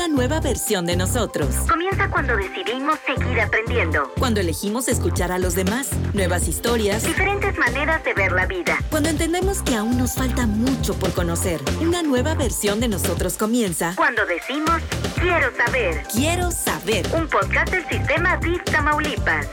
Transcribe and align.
una 0.00 0.08
nueva 0.08 0.40
versión 0.40 0.86
de 0.86 0.96
nosotros. 0.96 1.54
Comienza 1.68 2.08
cuando 2.10 2.34
decidimos 2.34 2.98
seguir 3.00 3.38
aprendiendo. 3.38 4.10
Cuando 4.18 4.40
elegimos 4.40 4.88
escuchar 4.88 5.30
a 5.30 5.38
los 5.38 5.54
demás, 5.54 5.90
nuevas 6.14 6.48
historias, 6.48 7.02
Diferentes 7.02 7.58
maneras 7.58 8.02
de 8.02 8.14
ver 8.14 8.32
la 8.32 8.46
vida. 8.46 8.78
cuando 8.88 9.10
entendemos 9.10 9.60
que 9.60 9.74
aún 9.74 9.98
nos 9.98 10.14
falta 10.14 10.46
mucho 10.46 10.94
por 10.94 11.12
conocer. 11.12 11.60
Una 11.82 12.02
nueva 12.02 12.34
versión 12.34 12.80
de 12.80 12.88
nosotros 12.88 13.36
comienza. 13.36 13.92
Cuando 13.94 14.24
decimos 14.24 14.80
quiero 15.20 15.54
saber. 15.54 16.02
Quiero 16.10 16.50
saber. 16.50 17.06
Un 17.14 17.28
podcast 17.28 17.70
del 17.70 17.86
sistema 17.86 18.38
DIF 18.38 18.64
Tamaulipas. 18.64 19.48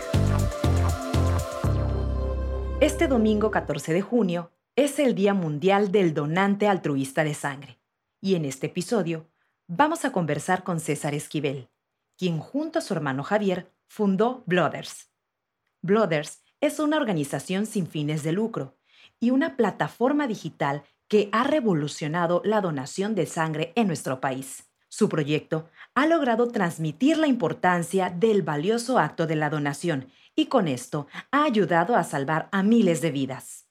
Este 2.79 3.09
domingo 3.09 3.52
14 3.52 3.91
de 3.91 4.02
junio 4.02 4.52
es 4.77 4.98
el 5.00 5.14
Día 5.14 5.34
Mundial 5.34 5.91
del 5.91 6.14
Donante 6.14 6.70
Altruista 6.70 7.25
de 7.25 7.34
Sangre. 7.34 7.79
Y 8.21 8.36
en 8.36 8.45
este 8.45 8.68
episodio 8.68 9.27
vamos 9.68 10.05
a 10.05 10.11
conversar 10.11 10.63
con 10.63 10.79
César 10.79 11.13
Esquivel, 11.13 11.69
quien 12.18 12.39
junto 12.39 12.79
a 12.79 12.82
su 12.82 12.93
hermano 12.93 13.23
Javier 13.23 13.71
fundó 13.86 14.43
Blooders. 14.46 15.11
Blooders 15.82 16.41
es 16.61 16.79
una 16.79 16.97
organización 16.97 17.65
sin 17.65 17.88
fines 17.88 18.24
de 18.24 18.32
lucro 18.32 18.77
y 19.19 19.32
una 19.32 19.55
plataforma 19.57 20.27
digital 20.27 20.83
que 21.07 21.29
ha 21.32 21.43
revolucionado 21.43 22.41
la 22.43 22.61
donación 22.61 23.14
de 23.14 23.25
sangre 23.25 23.74
en 23.75 23.88
nuestro 23.88 24.19
país. 24.19 24.69
Su 24.89 25.10
proyecto 25.10 25.69
ha 25.96 26.07
logrado 26.07 26.49
transmitir 26.49 27.18
la 27.18 27.27
importancia 27.27 28.10
del 28.10 28.41
valioso 28.41 28.97
acto 28.97 29.27
de 29.27 29.36
la 29.36 29.49
donación 29.49 30.10
y 30.36 30.46
con 30.47 30.68
esto 30.68 31.07
ha 31.32 31.43
ayudado 31.43 31.96
a 31.96 32.03
salvar 32.03 32.47
a 32.52 32.63
miles 32.63 33.02
de 33.02 33.11
vidas. 33.11 33.66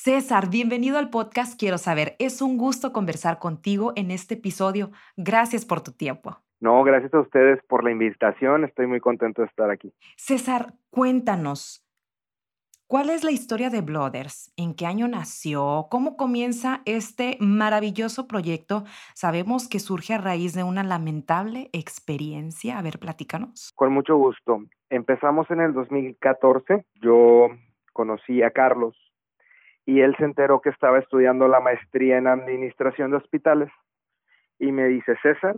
César, 0.00 0.48
bienvenido 0.48 0.96
al 0.96 1.10
podcast 1.10 1.58
Quiero 1.58 1.76
saber. 1.76 2.14
Es 2.20 2.40
un 2.40 2.56
gusto 2.56 2.92
conversar 2.92 3.40
contigo 3.40 3.92
en 3.96 4.12
este 4.12 4.34
episodio. 4.34 4.92
Gracias 5.16 5.66
por 5.66 5.80
tu 5.80 5.90
tiempo. 5.90 6.38
No, 6.60 6.84
gracias 6.84 7.12
a 7.14 7.18
ustedes 7.18 7.60
por 7.64 7.82
la 7.82 7.90
invitación. 7.90 8.62
Estoy 8.62 8.86
muy 8.86 9.00
contento 9.00 9.42
de 9.42 9.48
estar 9.48 9.68
aquí. 9.70 9.92
César, 10.16 10.74
cuéntanos, 10.90 11.84
¿cuál 12.86 13.10
es 13.10 13.24
la 13.24 13.32
historia 13.32 13.70
de 13.70 13.80
Blooders? 13.80 14.52
¿En 14.56 14.76
qué 14.76 14.86
año 14.86 15.08
nació? 15.08 15.88
¿Cómo 15.90 16.16
comienza 16.16 16.80
este 16.84 17.36
maravilloso 17.40 18.28
proyecto? 18.28 18.84
Sabemos 19.16 19.68
que 19.68 19.80
surge 19.80 20.14
a 20.14 20.18
raíz 20.18 20.54
de 20.54 20.62
una 20.62 20.84
lamentable 20.84 21.70
experiencia. 21.72 22.78
A 22.78 22.82
ver, 22.82 23.00
platícanos. 23.00 23.72
Con 23.74 23.92
mucho 23.92 24.16
gusto. 24.16 24.62
Empezamos 24.90 25.50
en 25.50 25.60
el 25.60 25.72
2014. 25.72 26.84
Yo 27.02 27.48
conocí 27.92 28.44
a 28.44 28.52
Carlos 28.52 28.94
y 29.88 30.02
él 30.02 30.14
se 30.18 30.24
enteró 30.24 30.60
que 30.60 30.68
estaba 30.68 30.98
estudiando 30.98 31.48
la 31.48 31.60
maestría 31.60 32.18
en 32.18 32.26
administración 32.26 33.10
de 33.10 33.16
hospitales 33.16 33.70
y 34.58 34.70
me 34.70 34.84
dice, 34.84 35.16
César, 35.22 35.56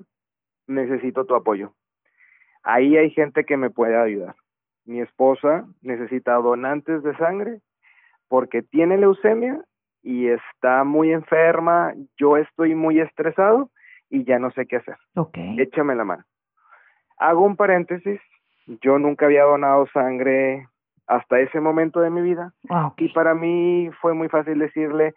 necesito 0.69 1.27
tu 1.27 1.35
apoyo. 1.35 1.73
Ahí 2.63 2.97
hay 2.97 3.11
gente 3.11 3.43
que 3.43 3.57
me 3.57 3.71
puede 3.71 3.97
ayudar. 3.97 4.37
Mi 4.85 5.01
esposa 5.01 5.67
necesita 5.83 6.35
donantes 6.35 7.03
de 7.03 7.17
sangre 7.17 7.59
porque 8.29 8.63
tiene 8.63 8.99
leucemia 8.99 9.65
y 10.01 10.29
está 10.29 10.85
muy 10.85 11.11
enferma, 11.11 11.93
yo 12.17 12.37
estoy 12.37 12.77
muy 12.77 13.01
estresado 13.01 13.73
y 14.11 14.23
ya 14.23 14.39
no 14.39 14.53
sé 14.53 14.65
qué 14.67 14.77
hacer. 14.77 14.97
Ok. 15.17 15.39
Échame 15.59 15.97
la 15.97 16.05
mano. 16.05 16.23
Hago 17.19 17.45
un 17.45 17.57
paréntesis, 17.57 18.21
yo 18.81 18.97
nunca 19.01 19.27
había 19.27 19.43
donado 19.43 19.89
sangre 19.89 20.69
hasta 21.11 21.41
ese 21.41 21.61
momento 21.61 22.01
de 22.01 22.09
mi 22.09 22.23
vida 22.23 22.53
Ah, 22.71 22.93
y 22.97 23.09
para 23.09 23.35
mí 23.35 23.91
fue 24.01 24.15
muy 24.15 24.29
fácil 24.29 24.61
decirle, 24.61 25.15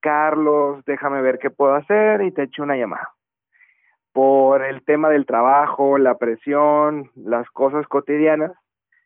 Carlos, 0.00 0.82
déjame 0.86 1.20
ver 1.20 1.38
qué 1.38 1.50
puedo 1.50 1.74
hacer 1.74 2.22
y 2.22 2.32
te 2.32 2.44
echo 2.44 2.62
una 2.62 2.76
llamada. 2.76 3.10
Por 4.12 4.64
el 4.64 4.82
tema 4.84 5.10
del 5.10 5.26
trabajo, 5.26 5.98
la 5.98 6.16
presión, 6.16 7.10
las 7.14 7.48
cosas 7.50 7.86
cotidianas, 7.88 8.52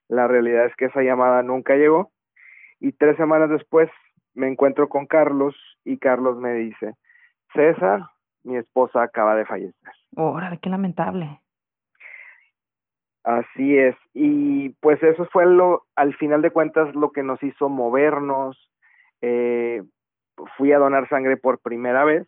la 0.06 0.28
realidad 0.28 0.66
es 0.66 0.76
que 0.76 0.86
esa 0.86 1.02
llamada 1.02 1.42
nunca 1.42 1.74
llegó 1.74 2.12
y 2.78 2.92
tres 2.92 3.16
semanas 3.16 3.50
después 3.50 3.90
me 4.34 4.46
encuentro 4.46 4.88
con 4.88 5.06
Carlos 5.06 5.56
y 5.84 5.98
Carlos 5.98 6.36
me 6.38 6.52
dice, 6.52 6.94
César, 7.52 8.02
mi 8.44 8.56
esposa 8.56 9.02
acaba 9.02 9.34
de 9.34 9.44
fallecer. 9.44 9.92
Órale, 10.14 10.58
qué 10.58 10.70
lamentable. 10.70 11.40
Así 13.28 13.76
es, 13.76 13.94
y 14.14 14.70
pues 14.80 15.02
eso 15.02 15.26
fue 15.30 15.44
lo, 15.44 15.84
al 15.96 16.16
final 16.16 16.40
de 16.40 16.50
cuentas, 16.50 16.94
lo 16.94 17.12
que 17.12 17.22
nos 17.22 17.42
hizo 17.42 17.68
movernos. 17.68 18.56
Eh, 19.20 19.82
fui 20.56 20.72
a 20.72 20.78
donar 20.78 21.10
sangre 21.10 21.36
por 21.36 21.58
primera 21.58 22.04
vez 22.04 22.26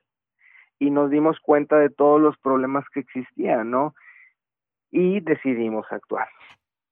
y 0.78 0.90
nos 0.90 1.10
dimos 1.10 1.38
cuenta 1.40 1.78
de 1.78 1.88
todos 1.88 2.20
los 2.20 2.36
problemas 2.36 2.84
que 2.92 3.00
existían, 3.00 3.70
¿no? 3.70 3.94
Y 4.90 5.20
decidimos 5.20 5.86
actuar. 5.90 6.28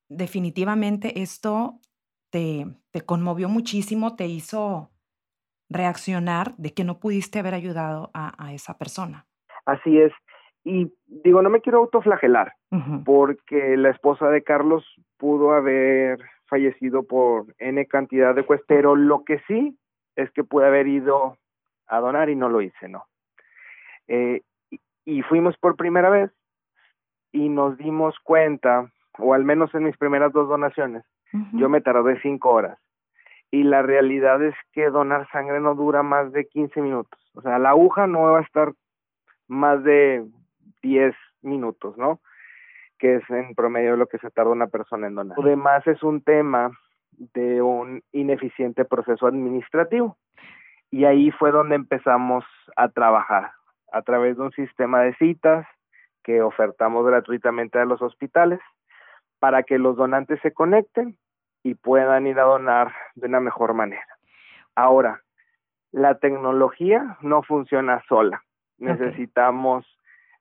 Definitivamente 0.08 1.20
esto 1.20 1.74
te, 2.30 2.64
te 2.92 3.02
conmovió 3.02 3.50
muchísimo, 3.50 4.16
te 4.16 4.24
hizo 4.24 4.90
reaccionar 5.68 6.56
de 6.56 6.72
que 6.72 6.84
no 6.84 6.98
pudiste 6.98 7.40
haber 7.40 7.52
ayudado 7.52 8.10
a, 8.14 8.42
a 8.42 8.54
esa 8.54 8.78
persona. 8.78 9.26
Así 9.66 9.98
es. 9.98 10.12
Y 10.68 10.92
digo, 11.06 11.40
no 11.40 11.48
me 11.48 11.62
quiero 11.62 11.78
autoflagelar, 11.78 12.52
porque 13.06 13.74
la 13.78 13.88
esposa 13.88 14.28
de 14.28 14.42
Carlos 14.42 14.84
pudo 15.16 15.52
haber 15.52 16.18
fallecido 16.44 17.04
por 17.04 17.46
N 17.58 17.86
cantidad 17.86 18.34
de 18.34 18.44
cuestiones, 18.44 18.82
pero 18.82 18.94
lo 18.94 19.24
que 19.24 19.40
sí 19.46 19.78
es 20.14 20.30
que 20.32 20.44
pude 20.44 20.66
haber 20.66 20.86
ido 20.86 21.38
a 21.86 22.00
donar 22.00 22.28
y 22.28 22.36
no 22.36 22.50
lo 22.50 22.60
hice, 22.60 22.86
¿no? 22.86 23.06
Eh, 24.08 24.42
y, 24.70 24.78
y 25.06 25.22
fuimos 25.22 25.56
por 25.56 25.76
primera 25.76 26.10
vez 26.10 26.30
y 27.32 27.48
nos 27.48 27.78
dimos 27.78 28.14
cuenta, 28.22 28.92
o 29.18 29.32
al 29.32 29.44
menos 29.44 29.74
en 29.74 29.84
mis 29.84 29.96
primeras 29.96 30.34
dos 30.34 30.50
donaciones, 30.50 31.02
yo 31.52 31.70
me 31.70 31.80
tardé 31.80 32.20
cinco 32.20 32.50
horas. 32.50 32.78
Y 33.50 33.62
la 33.62 33.80
realidad 33.80 34.42
es 34.42 34.54
que 34.72 34.90
donar 34.90 35.26
sangre 35.30 35.60
no 35.60 35.74
dura 35.74 36.02
más 36.02 36.30
de 36.32 36.46
15 36.46 36.82
minutos. 36.82 37.18
O 37.34 37.40
sea, 37.40 37.58
la 37.58 37.70
aguja 37.70 38.06
no 38.06 38.20
va 38.20 38.40
a 38.40 38.42
estar 38.42 38.74
más 39.46 39.82
de 39.82 40.26
10 40.82 41.14
minutos, 41.42 41.96
¿no? 41.96 42.20
Que 42.98 43.16
es 43.16 43.30
en 43.30 43.54
promedio 43.54 43.96
lo 43.96 44.06
que 44.06 44.18
se 44.18 44.30
tarda 44.30 44.50
una 44.50 44.66
persona 44.66 45.06
en 45.06 45.14
donar. 45.14 45.38
Además 45.40 45.86
es 45.86 46.02
un 46.02 46.22
tema 46.22 46.72
de 47.12 47.62
un 47.62 48.02
ineficiente 48.12 48.84
proceso 48.84 49.26
administrativo. 49.26 50.16
Y 50.90 51.04
ahí 51.04 51.30
fue 51.30 51.50
donde 51.50 51.74
empezamos 51.74 52.44
a 52.76 52.88
trabajar 52.88 53.52
a 53.92 54.02
través 54.02 54.36
de 54.36 54.42
un 54.42 54.52
sistema 54.52 55.02
de 55.02 55.14
citas 55.14 55.66
que 56.22 56.42
ofertamos 56.42 57.06
gratuitamente 57.06 57.78
a 57.78 57.84
los 57.84 58.02
hospitales 58.02 58.60
para 59.38 59.62
que 59.62 59.78
los 59.78 59.96
donantes 59.96 60.40
se 60.40 60.52
conecten 60.52 61.16
y 61.62 61.74
puedan 61.74 62.26
ir 62.26 62.38
a 62.38 62.44
donar 62.44 62.94
de 63.14 63.28
una 63.28 63.40
mejor 63.40 63.74
manera. 63.74 64.06
Ahora, 64.74 65.22
la 65.90 66.18
tecnología 66.18 67.16
no 67.20 67.42
funciona 67.42 68.02
sola. 68.08 68.42
Necesitamos 68.78 69.86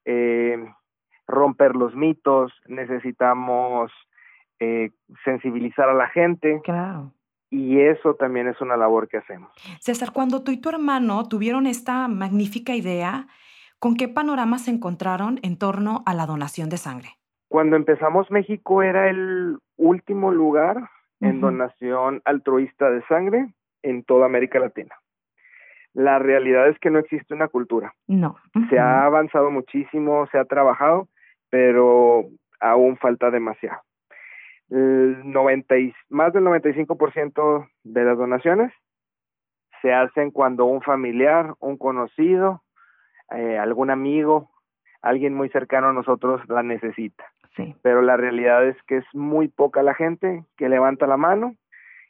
eh, 0.07 0.57
romper 1.27 1.75
los 1.75 1.93
mitos, 1.95 2.53
necesitamos 2.67 3.91
eh, 4.59 4.91
sensibilizar 5.25 5.89
a 5.89 5.93
la 5.93 6.07
gente 6.07 6.61
Claro. 6.63 7.11
y 7.49 7.81
eso 7.81 8.15
también 8.15 8.47
es 8.47 8.59
una 8.61 8.77
labor 8.77 9.07
que 9.09 9.17
hacemos. 9.17 9.51
César, 9.81 10.11
cuando 10.13 10.43
tú 10.43 10.51
y 10.51 10.57
tu 10.61 10.69
hermano 10.69 11.27
tuvieron 11.27 11.67
esta 11.67 12.07
magnífica 12.07 12.73
idea, 12.73 13.27
¿con 13.79 13.95
qué 13.97 14.07
panorama 14.07 14.57
se 14.57 14.71
encontraron 14.71 15.39
en 15.43 15.57
torno 15.59 16.01
a 16.05 16.13
la 16.13 16.25
donación 16.25 16.69
de 16.69 16.77
sangre? 16.77 17.09
Cuando 17.49 17.75
empezamos 17.75 18.31
México 18.31 18.81
era 18.81 19.09
el 19.09 19.57
último 19.75 20.31
lugar 20.31 20.89
en 21.19 21.41
donación 21.41 22.21
altruista 22.25 22.89
de 22.89 23.01
sangre 23.07 23.47
en 23.83 24.03
toda 24.03 24.25
América 24.25 24.59
Latina. 24.59 24.95
La 25.97 26.19
realidad 26.19 26.69
es 26.69 26.77
que 26.77 26.91
no 26.91 26.99
existe 26.99 27.33
una 27.33 27.47
cultura. 27.47 27.91
No. 28.05 28.37
Se 28.69 28.77
ha 28.77 29.03
avanzado 29.03 29.49
muchísimo, 29.49 30.27
se 30.27 30.37
ha 30.37 30.45
trabajado, 30.45 31.07
pero 31.49 32.25
aún 32.59 32.97
falta 32.97 33.31
demasiado. 33.31 33.81
El 34.69 35.31
90 35.31 35.75
y- 35.79 35.93
más 36.09 36.33
del 36.33 36.43
95% 36.43 37.67
de 37.83 38.03
las 38.03 38.15
donaciones 38.15 38.71
se 39.81 39.91
hacen 39.91 40.29
cuando 40.29 40.65
un 40.65 40.83
familiar, 40.83 41.55
un 41.59 41.77
conocido, 41.77 42.61
eh, 43.31 43.57
algún 43.57 43.89
amigo, 43.89 44.51
alguien 45.01 45.33
muy 45.33 45.49
cercano 45.49 45.87
a 45.89 45.93
nosotros 45.93 46.41
la 46.47 46.61
necesita. 46.61 47.25
Sí. 47.55 47.75
Pero 47.81 48.03
la 48.03 48.17
realidad 48.17 48.67
es 48.67 48.77
que 48.83 48.97
es 48.97 49.05
muy 49.13 49.47
poca 49.47 49.81
la 49.81 49.95
gente 49.95 50.43
que 50.57 50.69
levanta 50.69 51.07
la 51.07 51.17
mano 51.17 51.55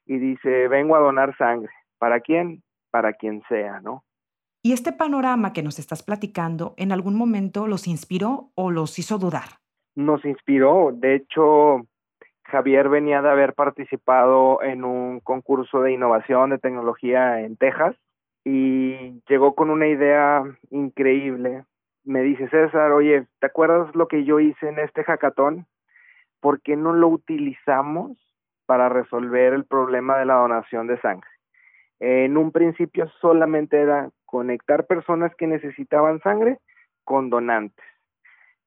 y 0.05 0.17
dice, 0.17 0.67
vengo 0.67 0.97
a 0.97 0.99
donar 0.99 1.37
sangre. 1.37 1.71
¿Para 1.99 2.19
quién? 2.19 2.63
Para 2.91 3.13
quien 3.13 3.43
sea, 3.49 3.79
¿no? 3.81 4.03
¿Y 4.63 4.73
este 4.73 4.91
panorama 4.91 5.53
que 5.53 5.63
nos 5.63 5.79
estás 5.79 6.03
platicando 6.03 6.73
en 6.77 6.91
algún 6.91 7.15
momento 7.15 7.67
los 7.67 7.87
inspiró 7.87 8.51
o 8.55 8.71
los 8.71 8.97
hizo 8.99 9.17
dudar? 9.17 9.59
nos 9.97 10.23
inspiró. 10.25 10.91
De 10.93 11.15
hecho, 11.15 11.87
Javier 12.45 12.87
venía 12.87 13.21
de 13.21 13.29
haber 13.29 13.53
participado 13.53 14.61
en 14.61 14.85
un 14.85 15.19
concurso 15.19 15.81
de 15.81 15.91
innovación 15.91 16.51
de 16.51 16.59
tecnología 16.59 17.41
en 17.41 17.57
Texas 17.57 17.95
y 18.45 19.21
llegó 19.27 19.55
con 19.55 19.69
una 19.69 19.87
idea 19.87 20.43
increíble 20.69 21.65
me 22.05 22.21
dice 22.21 22.47
César, 22.47 22.93
oye, 22.93 23.27
¿te 23.41 23.47
acuerdas 23.47 23.93
lo 23.93 24.07
que 24.07 24.23
yo 24.23 24.39
hice 24.39 24.69
en 24.69 24.79
este 24.79 25.03
hackathon? 25.03 25.65
¿Por 26.39 26.61
qué 26.61 26.77
no 26.77 26.93
lo 26.93 27.09
utilizamos 27.09 28.17
para 28.65 28.87
resolver 28.87 29.51
el 29.53 29.65
problema 29.65 30.17
de 30.17 30.23
la 30.23 30.35
donación 30.35 30.87
de 30.87 31.01
sangre? 31.01 31.29
En 31.99 32.37
un 32.37 32.51
principio 32.51 33.09
solamente 33.21 33.79
era 33.79 34.09
conectar 34.25 34.85
personas 34.85 35.33
que 35.35 35.47
necesitaban 35.47 36.19
sangre 36.21 36.59
con 37.03 37.29
donantes. 37.29 37.85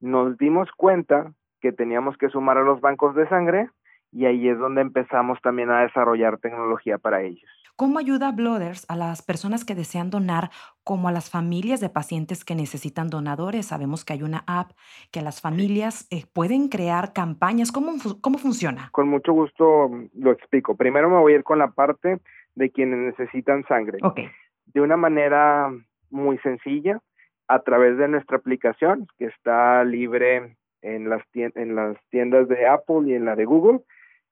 Nos 0.00 0.36
dimos 0.38 0.68
cuenta 0.76 1.32
que 1.60 1.72
teníamos 1.72 2.16
que 2.16 2.30
sumar 2.30 2.58
a 2.58 2.62
los 2.62 2.80
bancos 2.80 3.14
de 3.14 3.28
sangre 3.28 3.68
y 4.12 4.24
ahí 4.26 4.48
es 4.48 4.58
donde 4.58 4.80
empezamos 4.80 5.40
también 5.42 5.70
a 5.70 5.82
desarrollar 5.82 6.38
tecnología 6.38 6.98
para 6.98 7.22
ellos. 7.22 7.48
¿Cómo 7.76 7.98
ayuda 7.98 8.32
Blooders 8.32 8.84
a 8.90 8.96
las 8.96 9.22
personas 9.22 9.64
que 9.64 9.74
desean 9.74 10.10
donar 10.10 10.50
como 10.84 11.08
a 11.08 11.12
las 11.12 11.30
familias 11.30 11.80
de 11.80 11.88
pacientes 11.88 12.44
que 12.44 12.54
necesitan 12.54 13.08
donadores? 13.08 13.66
Sabemos 13.66 14.04
que 14.04 14.12
hay 14.12 14.22
una 14.22 14.44
app 14.46 14.72
que 15.10 15.22
las 15.22 15.40
familias 15.40 16.06
eh, 16.10 16.24
pueden 16.30 16.68
crear 16.68 17.14
campañas. 17.14 17.72
¿Cómo, 17.72 17.92
¿Cómo 18.20 18.36
funciona? 18.36 18.90
Con 18.92 19.08
mucho 19.08 19.32
gusto 19.32 19.90
lo 20.14 20.30
explico. 20.30 20.76
Primero 20.76 21.08
me 21.08 21.18
voy 21.20 21.32
a 21.32 21.36
ir 21.36 21.42
con 21.42 21.58
la 21.58 21.70
parte 21.70 22.20
de 22.60 22.70
quienes 22.70 22.98
necesitan 22.98 23.64
sangre. 23.64 23.98
Ok. 24.02 24.20
De 24.66 24.82
una 24.82 24.98
manera 24.98 25.72
muy 26.10 26.36
sencilla, 26.38 27.00
a 27.48 27.60
través 27.60 27.96
de 27.96 28.06
nuestra 28.06 28.36
aplicación, 28.36 29.06
que 29.18 29.24
está 29.24 29.82
libre 29.82 30.56
en 30.82 31.08
las, 31.08 31.22
en 31.34 31.74
las 31.74 31.96
tiendas 32.10 32.48
de 32.48 32.66
Apple 32.66 33.04
y 33.06 33.14
en 33.14 33.24
la 33.24 33.34
de 33.34 33.46
Google, 33.46 33.80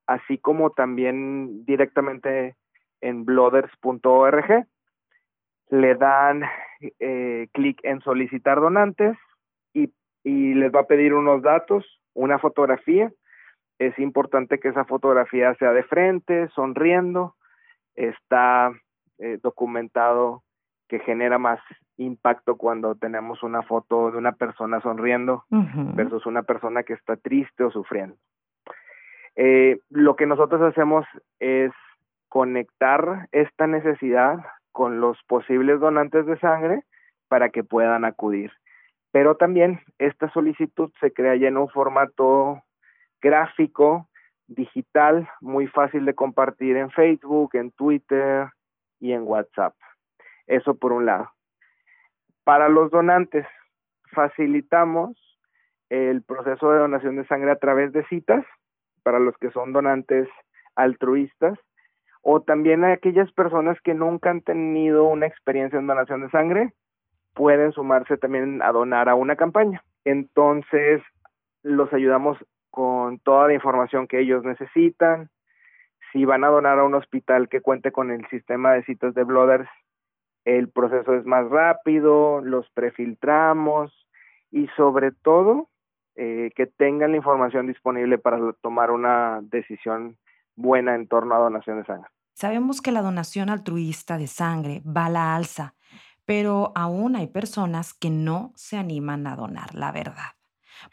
así 0.06 0.36
como 0.36 0.70
también 0.70 1.64
directamente 1.64 2.54
en 3.00 3.24
blooders.org, 3.24 4.66
le 5.70 5.94
dan 5.94 6.42
eh, 7.00 7.48
clic 7.52 7.80
en 7.82 8.00
solicitar 8.02 8.60
donantes 8.60 9.16
y, 9.72 9.90
y 10.22 10.52
les 10.52 10.70
va 10.70 10.80
a 10.80 10.86
pedir 10.86 11.14
unos 11.14 11.40
datos, 11.40 11.84
una 12.12 12.38
fotografía. 12.38 13.10
Es 13.78 13.98
importante 13.98 14.60
que 14.60 14.68
esa 14.68 14.84
fotografía 14.84 15.54
sea 15.54 15.72
de 15.72 15.84
frente, 15.84 16.48
sonriendo. 16.54 17.36
Está 17.98 18.72
eh, 19.18 19.38
documentado 19.42 20.42
que 20.88 21.00
genera 21.00 21.38
más 21.38 21.60
impacto 21.96 22.56
cuando 22.56 22.94
tenemos 22.94 23.42
una 23.42 23.62
foto 23.62 24.10
de 24.10 24.18
una 24.18 24.32
persona 24.32 24.80
sonriendo 24.80 25.44
versus 25.50 26.24
una 26.24 26.44
persona 26.44 26.84
que 26.84 26.92
está 26.92 27.16
triste 27.16 27.64
o 27.64 27.70
sufriendo. 27.70 28.16
Eh, 29.34 29.80
lo 29.90 30.16
que 30.16 30.26
nosotros 30.26 30.62
hacemos 30.62 31.04
es 31.40 31.72
conectar 32.28 33.28
esta 33.32 33.66
necesidad 33.66 34.38
con 34.72 35.00
los 35.00 35.18
posibles 35.24 35.80
donantes 35.80 36.24
de 36.26 36.38
sangre 36.38 36.84
para 37.28 37.50
que 37.50 37.64
puedan 37.64 38.04
acudir. 38.04 38.52
Pero 39.10 39.36
también 39.36 39.80
esta 39.98 40.30
solicitud 40.30 40.92
se 41.00 41.12
crea 41.12 41.36
ya 41.36 41.48
en 41.48 41.56
un 41.56 41.68
formato 41.68 42.62
gráfico, 43.20 44.07
digital, 44.48 45.28
muy 45.40 45.66
fácil 45.66 46.04
de 46.04 46.14
compartir 46.14 46.76
en 46.76 46.90
Facebook, 46.90 47.50
en 47.54 47.70
Twitter 47.70 48.48
y 48.98 49.12
en 49.12 49.22
WhatsApp. 49.22 49.74
Eso 50.46 50.74
por 50.76 50.92
un 50.92 51.06
lado. 51.06 51.30
Para 52.44 52.68
los 52.68 52.90
donantes, 52.90 53.46
facilitamos 54.12 55.16
el 55.90 56.22
proceso 56.22 56.70
de 56.72 56.78
donación 56.78 57.16
de 57.16 57.26
sangre 57.26 57.50
a 57.50 57.58
través 57.58 57.92
de 57.92 58.04
citas 58.06 58.44
para 59.02 59.18
los 59.18 59.36
que 59.38 59.50
son 59.50 59.72
donantes 59.72 60.28
altruistas 60.74 61.58
o 62.22 62.42
también 62.42 62.84
a 62.84 62.92
aquellas 62.92 63.30
personas 63.32 63.78
que 63.82 63.94
nunca 63.94 64.30
han 64.30 64.42
tenido 64.42 65.04
una 65.04 65.26
experiencia 65.26 65.78
en 65.78 65.86
donación 65.86 66.22
de 66.22 66.30
sangre 66.30 66.74
pueden 67.34 67.72
sumarse 67.72 68.16
también 68.16 68.62
a 68.62 68.72
donar 68.72 69.08
a 69.08 69.14
una 69.14 69.36
campaña. 69.36 69.82
Entonces, 70.04 71.00
los 71.62 71.92
ayudamos 71.92 72.36
con 72.70 73.18
toda 73.18 73.48
la 73.48 73.54
información 73.54 74.06
que 74.06 74.20
ellos 74.20 74.44
necesitan. 74.44 75.30
Si 76.12 76.24
van 76.24 76.44
a 76.44 76.48
donar 76.48 76.78
a 76.78 76.84
un 76.84 76.94
hospital 76.94 77.48
que 77.48 77.60
cuente 77.60 77.92
con 77.92 78.10
el 78.10 78.26
sistema 78.28 78.72
de 78.72 78.84
citas 78.84 79.14
de 79.14 79.24
Blooders, 79.24 79.68
el 80.44 80.70
proceso 80.70 81.14
es 81.14 81.26
más 81.26 81.48
rápido, 81.50 82.40
los 82.40 82.70
prefiltramos 82.70 83.92
y 84.50 84.68
sobre 84.76 85.12
todo 85.12 85.68
eh, 86.16 86.50
que 86.56 86.66
tengan 86.66 87.10
la 87.10 87.18
información 87.18 87.66
disponible 87.66 88.18
para 88.18 88.38
tomar 88.62 88.90
una 88.90 89.40
decisión 89.42 90.16
buena 90.56 90.94
en 90.94 91.06
torno 91.06 91.34
a 91.34 91.38
donación 91.38 91.78
de 91.78 91.84
sangre. 91.84 92.10
Sabemos 92.32 92.80
que 92.80 92.92
la 92.92 93.02
donación 93.02 93.50
altruista 93.50 94.16
de 94.16 94.26
sangre 94.26 94.80
va 94.84 95.06
a 95.06 95.10
la 95.10 95.36
alza, 95.36 95.74
pero 96.24 96.72
aún 96.74 97.16
hay 97.16 97.26
personas 97.26 97.94
que 97.94 98.10
no 98.10 98.52
se 98.54 98.76
animan 98.76 99.26
a 99.26 99.36
donar, 99.36 99.74
la 99.74 99.92
verdad. 99.92 100.37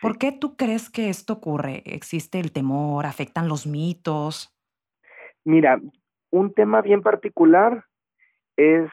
¿Por 0.02 0.18
qué 0.18 0.32
tú 0.32 0.56
crees 0.56 0.90
que 0.90 1.10
esto 1.10 1.34
ocurre? 1.34 1.84
¿Existe 1.86 2.40
el 2.40 2.52
temor? 2.52 3.06
¿Afectan 3.06 3.48
los 3.48 3.68
mitos? 3.68 4.52
Mira, 5.44 5.80
un 6.32 6.54
tema 6.54 6.82
bien 6.82 7.02
particular 7.02 7.86
es 8.58 8.90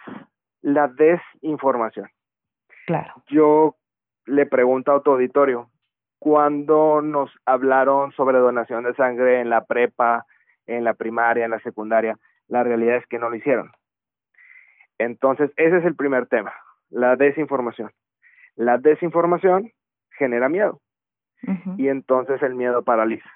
la 0.61 0.89
desinformación. 0.89 2.09
Claro. 2.87 3.15
Yo 3.29 3.77
le 4.27 4.47
pregunto 4.47 4.93
a 4.93 5.03
tu 5.03 5.13
auditorio, 5.13 5.71
¿cuándo 6.19 7.03
nos 7.03 7.31
hablaron 7.47 8.13
sobre 8.13 8.39
donación 8.39 8.85
de 8.85 8.95
sangre 8.95 9.41
en 9.41 9.51
la 9.51 9.65
prepa, 9.65 10.27
en 10.67 10.85
la 10.85 10.95
primaria, 10.95 11.45
en 11.45 11.51
la 11.51 11.61
secundaria? 11.61 12.17
La 12.49 12.63
realidad 12.63 12.97
es 12.97 13.07
que 13.07 13.19
no 13.19 13.31
lo 13.31 13.37
hicieron. 13.37 13.73
Entonces, 14.99 15.51
ese 15.57 15.79
es 15.79 15.85
el 15.85 15.97
primer 15.97 16.27
tema, 16.27 16.53
la 16.91 17.17
desinformación. 17.17 17.91
La 18.55 18.79
desinformación 18.79 19.73
genera 20.19 20.49
miedo 20.49 20.81
y 21.77 21.89
entonces 21.89 22.43
el 22.43 22.55
miedo 22.55 22.83
paraliza. 22.83 23.29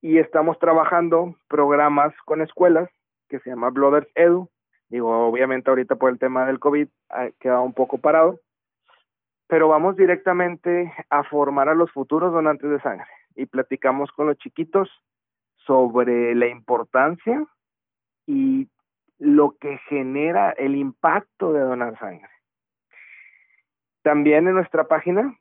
Y 0.00 0.18
estamos 0.18 0.58
trabajando 0.58 1.36
programas 1.48 2.12
con 2.24 2.42
escuelas 2.42 2.90
que 3.28 3.38
se 3.40 3.50
llama 3.50 3.70
Blooders 3.70 4.08
Edu. 4.14 4.48
Digo, 4.88 5.26
obviamente 5.26 5.70
ahorita 5.70 5.96
por 5.96 6.10
el 6.10 6.18
tema 6.18 6.44
del 6.44 6.58
COVID 6.58 6.88
ha 7.10 7.30
quedado 7.38 7.62
un 7.62 7.72
poco 7.72 7.98
parado, 7.98 8.40
pero 9.46 9.68
vamos 9.68 9.96
directamente 9.96 10.92
a 11.08 11.22
formar 11.24 11.68
a 11.68 11.74
los 11.74 11.90
futuros 11.92 12.32
donantes 12.32 12.68
de 12.68 12.80
sangre 12.80 13.06
y 13.36 13.46
platicamos 13.46 14.10
con 14.12 14.26
los 14.26 14.36
chiquitos 14.38 14.90
sobre 15.56 16.34
la 16.34 16.48
importancia 16.48 17.46
y 18.26 18.68
lo 19.18 19.56
que 19.58 19.78
genera 19.88 20.50
el 20.50 20.74
impacto 20.74 21.52
de 21.52 21.60
donar 21.60 21.98
sangre. 21.98 22.28
También 24.02 24.48
en 24.48 24.54
nuestra 24.54 24.88
página 24.88 25.38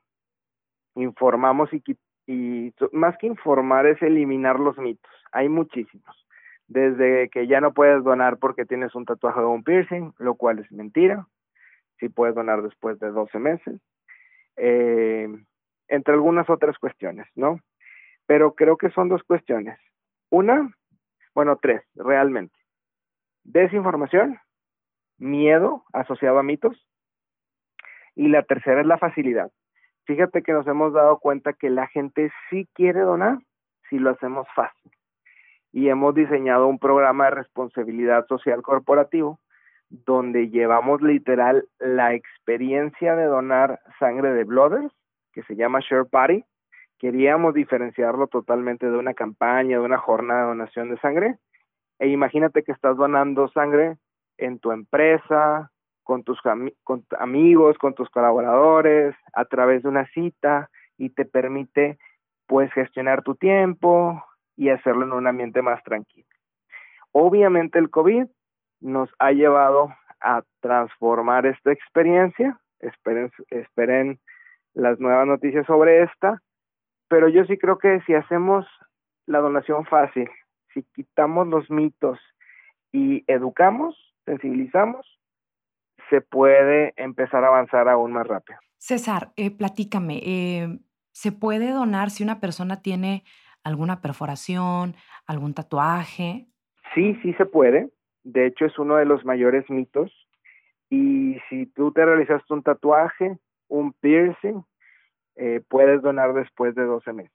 informamos 0.95 1.69
y, 1.73 2.73
más 2.92 3.18
que 3.18 3.27
informar 3.27 3.85
es 3.87 4.01
eliminar 4.01 4.59
los 4.59 4.77
mitos. 4.77 5.11
Hay 5.31 5.49
muchísimos. 5.49 6.27
Desde 6.68 7.30
que 7.30 7.47
ya 7.47 7.59
no 7.59 7.73
puedes 7.73 8.04
donar 8.04 8.37
porque 8.37 8.66
tienes 8.66 8.95
un 8.95 9.06
tatuaje 9.06 9.42
o 9.42 9.49
un 9.49 9.63
piercing, 9.63 10.13
lo 10.18 10.35
cual 10.35 10.59
es 10.59 10.71
mentira. 10.71 11.27
Si 11.99 12.07
puedes 12.09 12.35
donar 12.35 12.61
después 12.61 12.99
de 12.99 13.11
12 13.11 13.39
meses. 13.39 13.81
Eh, 14.56 15.27
entre 15.87 16.13
algunas 16.13 16.49
otras 16.49 16.77
cuestiones, 16.77 17.27
¿no? 17.35 17.59
Pero 18.25 18.56
creo 18.56 18.77
que 18.77 18.92
son 18.92 19.09
dos 19.09 19.23
cuestiones. 19.23 19.77
Una, 20.30 20.73
bueno, 21.35 21.57
tres, 21.61 21.81
realmente. 21.95 22.56
Desinformación, 23.44 24.39
miedo 25.18 25.83
asociado 25.92 26.39
a 26.39 26.44
mitos. 26.44 26.87
Y 28.16 28.30
la 28.30 28.44
tercera 28.44 28.81
es 28.81 28.87
la 28.87 28.97
facilidad. 28.97 29.51
Fíjate 30.05 30.41
que 30.41 30.53
nos 30.53 30.67
hemos 30.67 30.93
dado 30.93 31.19
cuenta 31.19 31.53
que 31.53 31.69
la 31.69 31.87
gente 31.87 32.31
sí 32.49 32.67
quiere 32.73 33.01
donar 33.01 33.39
si 33.89 33.99
lo 33.99 34.11
hacemos 34.11 34.47
fácil. 34.55 34.91
Y 35.71 35.89
hemos 35.89 36.15
diseñado 36.15 36.67
un 36.67 36.79
programa 36.79 37.25
de 37.25 37.31
responsabilidad 37.31 38.25
social 38.27 38.61
corporativo 38.61 39.39
donde 39.91 40.49
llevamos 40.49 41.01
literal 41.01 41.67
la 41.79 42.13
experiencia 42.13 43.15
de 43.15 43.25
donar 43.25 43.81
sangre 43.99 44.31
de 44.33 44.45
Blooders, 44.45 44.91
que 45.33 45.43
se 45.43 45.55
llama 45.55 45.81
Share 45.81 46.05
Party. 46.05 46.43
Queríamos 46.97 47.53
diferenciarlo 47.53 48.27
totalmente 48.27 48.89
de 48.89 48.97
una 48.97 49.13
campaña, 49.13 49.79
de 49.79 49.83
una 49.83 49.97
jornada 49.97 50.41
de 50.41 50.47
donación 50.47 50.89
de 50.89 50.99
sangre. 50.99 51.37
E 51.99 52.07
imagínate 52.07 52.63
que 52.63 52.71
estás 52.71 52.95
donando 52.95 53.49
sangre 53.49 53.97
en 54.37 54.59
tu 54.59 54.71
empresa, 54.71 55.71
con 56.03 56.23
tus 56.23 56.39
con 56.83 57.05
amigos, 57.19 57.77
con 57.77 57.93
tus 57.93 58.09
colaboradores, 58.09 59.15
a 59.33 59.45
través 59.45 59.83
de 59.83 59.89
una 59.89 60.05
cita 60.07 60.69
y 60.97 61.09
te 61.09 61.25
permite 61.25 61.97
pues 62.47 62.71
gestionar 62.73 63.23
tu 63.23 63.35
tiempo 63.35 64.23
y 64.55 64.69
hacerlo 64.69 65.05
en 65.05 65.13
un 65.13 65.27
ambiente 65.27 65.61
más 65.61 65.83
tranquilo. 65.83 66.27
Obviamente 67.11 67.79
el 67.79 67.89
COVID 67.89 68.25
nos 68.81 69.09
ha 69.19 69.31
llevado 69.31 69.93
a 70.19 70.43
transformar 70.59 71.45
esta 71.45 71.71
experiencia. 71.71 72.59
Esperen 73.49 74.19
las 74.73 74.99
nuevas 74.99 75.27
noticias 75.27 75.65
sobre 75.65 76.03
esta, 76.03 76.41
pero 77.07 77.27
yo 77.27 77.45
sí 77.45 77.57
creo 77.57 77.77
que 77.77 78.01
si 78.01 78.13
hacemos 78.13 78.65
la 79.25 79.39
donación 79.39 79.85
fácil, 79.85 80.29
si 80.73 80.83
quitamos 80.93 81.47
los 81.47 81.69
mitos 81.69 82.19
y 82.91 83.23
educamos, 83.27 83.95
sensibilizamos, 84.25 85.19
se 86.11 86.21
puede 86.21 86.94
empezar 86.97 87.44
a 87.44 87.47
avanzar 87.47 87.89
aún 87.89 88.11
más 88.11 88.27
rápido. 88.27 88.59
César, 88.77 89.31
eh, 89.37 89.49
platícame, 89.49 90.19
eh, 90.23 90.80
¿se 91.11 91.31
puede 91.31 91.71
donar 91.71 92.09
si 92.09 92.23
una 92.23 92.39
persona 92.39 92.81
tiene 92.81 93.23
alguna 93.63 94.01
perforación, 94.01 94.95
algún 95.25 95.53
tatuaje? 95.53 96.47
Sí, 96.94 97.18
sí 97.23 97.33
se 97.33 97.45
puede. 97.45 97.89
De 98.23 98.45
hecho, 98.45 98.65
es 98.65 98.77
uno 98.77 98.97
de 98.97 99.06
los 99.06 99.23
mayores 99.25 99.68
mitos. 99.69 100.11
Y 100.89 101.37
si 101.49 101.65
tú 101.68 101.91
te 101.94 102.06
realizaste 102.06 102.53
un 102.53 102.63
tatuaje, 102.63 103.37
un 103.69 103.94
piercing, 103.94 104.61
eh, 105.37 105.61
puedes 105.69 106.01
donar 106.01 106.33
después 106.33 106.75
de 106.75 106.83
12 106.83 107.13
meses. 107.13 107.31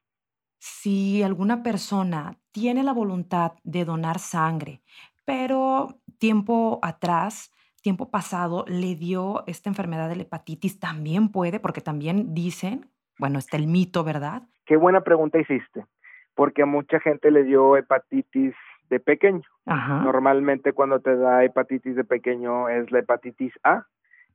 Si 0.58 1.22
alguna 1.22 1.62
persona 1.62 2.36
tiene 2.52 2.82
la 2.82 2.92
voluntad 2.92 3.52
de 3.64 3.84
donar 3.84 4.18
sangre, 4.18 4.82
pero 5.24 6.00
tiempo 6.18 6.78
atrás, 6.82 7.50
tiempo 7.86 8.10
pasado, 8.10 8.64
le 8.66 8.96
dio 8.96 9.44
esta 9.46 9.70
enfermedad 9.70 10.08
de 10.08 10.16
la 10.16 10.22
hepatitis, 10.22 10.80
también 10.80 11.30
puede, 11.30 11.60
porque 11.60 11.80
también 11.80 12.34
dicen, 12.34 12.90
bueno, 13.16 13.38
está 13.38 13.56
el 13.56 13.68
mito, 13.68 14.02
¿verdad? 14.02 14.42
Qué 14.64 14.74
buena 14.76 15.02
pregunta 15.02 15.38
hiciste, 15.38 15.86
porque 16.34 16.62
a 16.62 16.66
mucha 16.66 16.98
gente 16.98 17.30
le 17.30 17.44
dio 17.44 17.76
hepatitis 17.76 18.56
de 18.90 18.98
pequeño. 18.98 19.48
Ajá. 19.66 20.00
Normalmente 20.00 20.72
cuando 20.72 20.98
te 20.98 21.14
da 21.14 21.44
hepatitis 21.44 21.94
de 21.94 22.02
pequeño 22.02 22.68
es 22.68 22.90
la 22.90 22.98
hepatitis 22.98 23.52
A 23.62 23.86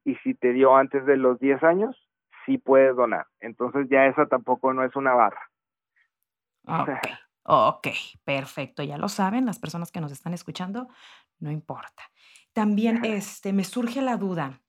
y 0.06 0.16
si 0.24 0.34
te 0.34 0.54
dio 0.54 0.78
antes 0.78 1.06
de 1.06 1.18
los 1.18 1.38
10 1.42 1.62
años, 1.64 2.08
sí 2.46 2.58
puedes 2.58 2.96
donar. 2.96 3.28
Entonces 3.42 3.90
ya 3.90 4.06
esa 4.06 4.28
tampoco 4.28 4.72
no 4.72 4.86
es 4.86 4.96
una 4.96 5.14
barra. 5.14 5.42
Ok, 6.68 6.90
ok, 7.44 7.88
perfecto. 8.24 8.82
Ya 8.82 8.98
lo 8.98 9.10
saben 9.10 9.46
las 9.46 9.60
personas 9.60 9.92
que 9.92 10.00
nos 10.00 10.14
están 10.14 10.34
escuchando, 10.34 10.88
no 11.42 11.52
importa. 11.52 12.04
También 12.54 13.06
este, 13.06 13.54
me 13.54 13.64
surge 13.64 14.02
la 14.02 14.18
duda. 14.18 14.62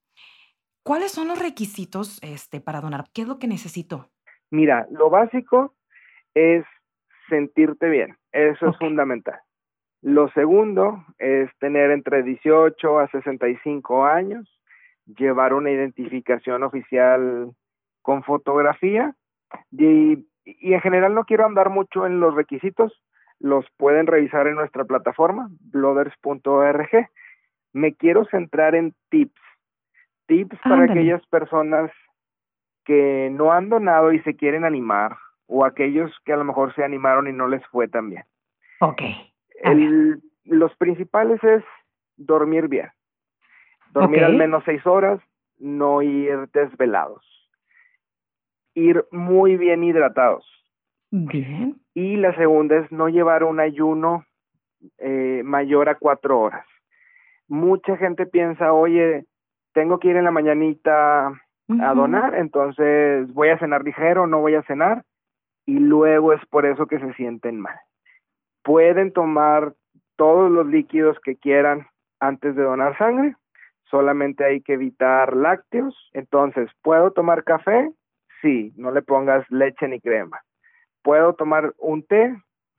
¿Cuáles 0.83 1.11
son 1.11 1.27
los 1.27 1.39
requisitos 1.39 2.21
este, 2.21 2.59
para 2.59 2.81
donar? 2.81 3.05
¿Qué 3.13 3.21
es 3.23 3.27
lo 3.27 3.39
que 3.39 3.47
necesito? 3.47 4.09
Mira, 4.51 4.85
lo 4.91 5.09
básico 5.09 5.73
es 6.33 6.65
sentirte 7.29 7.89
bien. 7.89 8.17
Eso 8.31 8.69
es 8.69 8.77
fundamental. 8.77 9.39
Lo 10.01 10.29
segundo 10.31 11.05
es 11.17 11.49
tener 11.59 11.91
entre 11.91 12.23
18 12.23 12.99
a 12.99 13.07
65 13.07 14.05
años, 14.05 14.47
llevar 15.05 15.53
una 15.53 15.71
identificación 15.71 16.63
oficial 16.63 17.53
con 18.01 18.23
fotografía 18.23 19.15
y, 19.71 20.27
y 20.43 20.73
en 20.73 20.81
general 20.81 21.15
no 21.15 21.23
quiero 21.23 21.45
andar 21.45 21.69
mucho 21.69 22.05
en 22.05 22.19
los 22.19 22.35
requisitos, 22.35 23.01
los 23.39 23.65
pueden 23.77 24.07
revisar 24.07 24.47
en 24.47 24.55
nuestra 24.55 24.83
plataforma, 24.85 25.49
blooders.org. 25.61 27.09
Me 27.73 27.93
quiero 27.95 28.25
centrar 28.25 28.75
en 28.75 28.93
tips, 29.09 29.41
tips 30.27 30.57
para 30.63 30.75
Ándale. 30.75 30.91
aquellas 30.93 31.25
personas 31.27 31.91
que 32.85 33.29
no 33.31 33.51
han 33.51 33.69
donado 33.69 34.11
y 34.13 34.19
se 34.21 34.35
quieren 34.35 34.63
animar 34.65 35.17
o 35.47 35.65
aquellos 35.65 36.11
que 36.25 36.33
a 36.33 36.37
lo 36.37 36.43
mejor 36.43 36.73
se 36.75 36.83
animaron 36.83 37.27
y 37.27 37.33
no 37.33 37.47
les 37.47 37.65
fue 37.67 37.87
tan 37.87 38.09
bien. 38.09 38.23
Ok. 38.79 39.01
El- 39.63 40.21
los 40.45 40.75
principales 40.75 41.41
es 41.43 41.63
dormir 42.17 42.67
bien. 42.67 42.89
Dormir 43.91 44.23
al 44.23 44.35
menos 44.37 44.63
seis 44.65 44.85
horas, 44.85 45.19
no 45.59 46.01
ir 46.01 46.49
desvelados. 46.51 47.23
Ir 48.75 49.05
muy 49.11 49.55
bien 49.57 49.83
hidratados. 49.83 50.45
Bien. 51.11 51.79
Y 51.93 52.15
la 52.17 52.35
segunda 52.35 52.77
es 52.77 52.91
no 52.91 53.07
llevar 53.07 53.43
un 53.43 53.59
ayuno 53.59 54.25
eh, 54.97 55.41
mayor 55.45 55.89
a 55.89 55.95
cuatro 55.95 56.39
horas. 56.39 56.65
Mucha 57.53 57.97
gente 57.97 58.25
piensa, 58.25 58.73
oye, 58.73 59.25
tengo 59.75 59.99
que 59.99 60.07
ir 60.07 60.15
en 60.15 60.23
la 60.23 60.31
mañanita 60.31 61.27
a 61.27 61.93
donar, 61.93 62.33
entonces 62.33 63.31
voy 63.31 63.49
a 63.49 63.59
cenar 63.59 63.83
ligero, 63.83 64.25
no 64.25 64.39
voy 64.39 64.55
a 64.55 64.63
cenar, 64.63 65.03
y 65.67 65.77
luego 65.77 66.33
es 66.33 66.43
por 66.47 66.65
eso 66.65 66.87
que 66.87 66.97
se 66.97 67.13
sienten 67.13 67.59
mal. 67.59 67.75
Pueden 68.63 69.13
tomar 69.13 69.73
todos 70.15 70.49
los 70.49 70.65
líquidos 70.65 71.19
que 71.23 71.35
quieran 71.35 71.85
antes 72.19 72.55
de 72.55 72.63
donar 72.63 72.97
sangre, 72.97 73.35
solamente 73.83 74.43
hay 74.43 74.61
que 74.61 74.73
evitar 74.73 75.35
lácteos. 75.35 76.09
Entonces, 76.13 76.71
¿puedo 76.81 77.11
tomar 77.11 77.43
café? 77.43 77.91
Sí, 78.41 78.73
no 78.77 78.89
le 78.89 79.03
pongas 79.03 79.45
leche 79.51 79.87
ni 79.87 79.99
crema. 79.99 80.41
¿Puedo 81.03 81.35
tomar 81.35 81.71
un 81.77 82.01
té? 82.01 82.35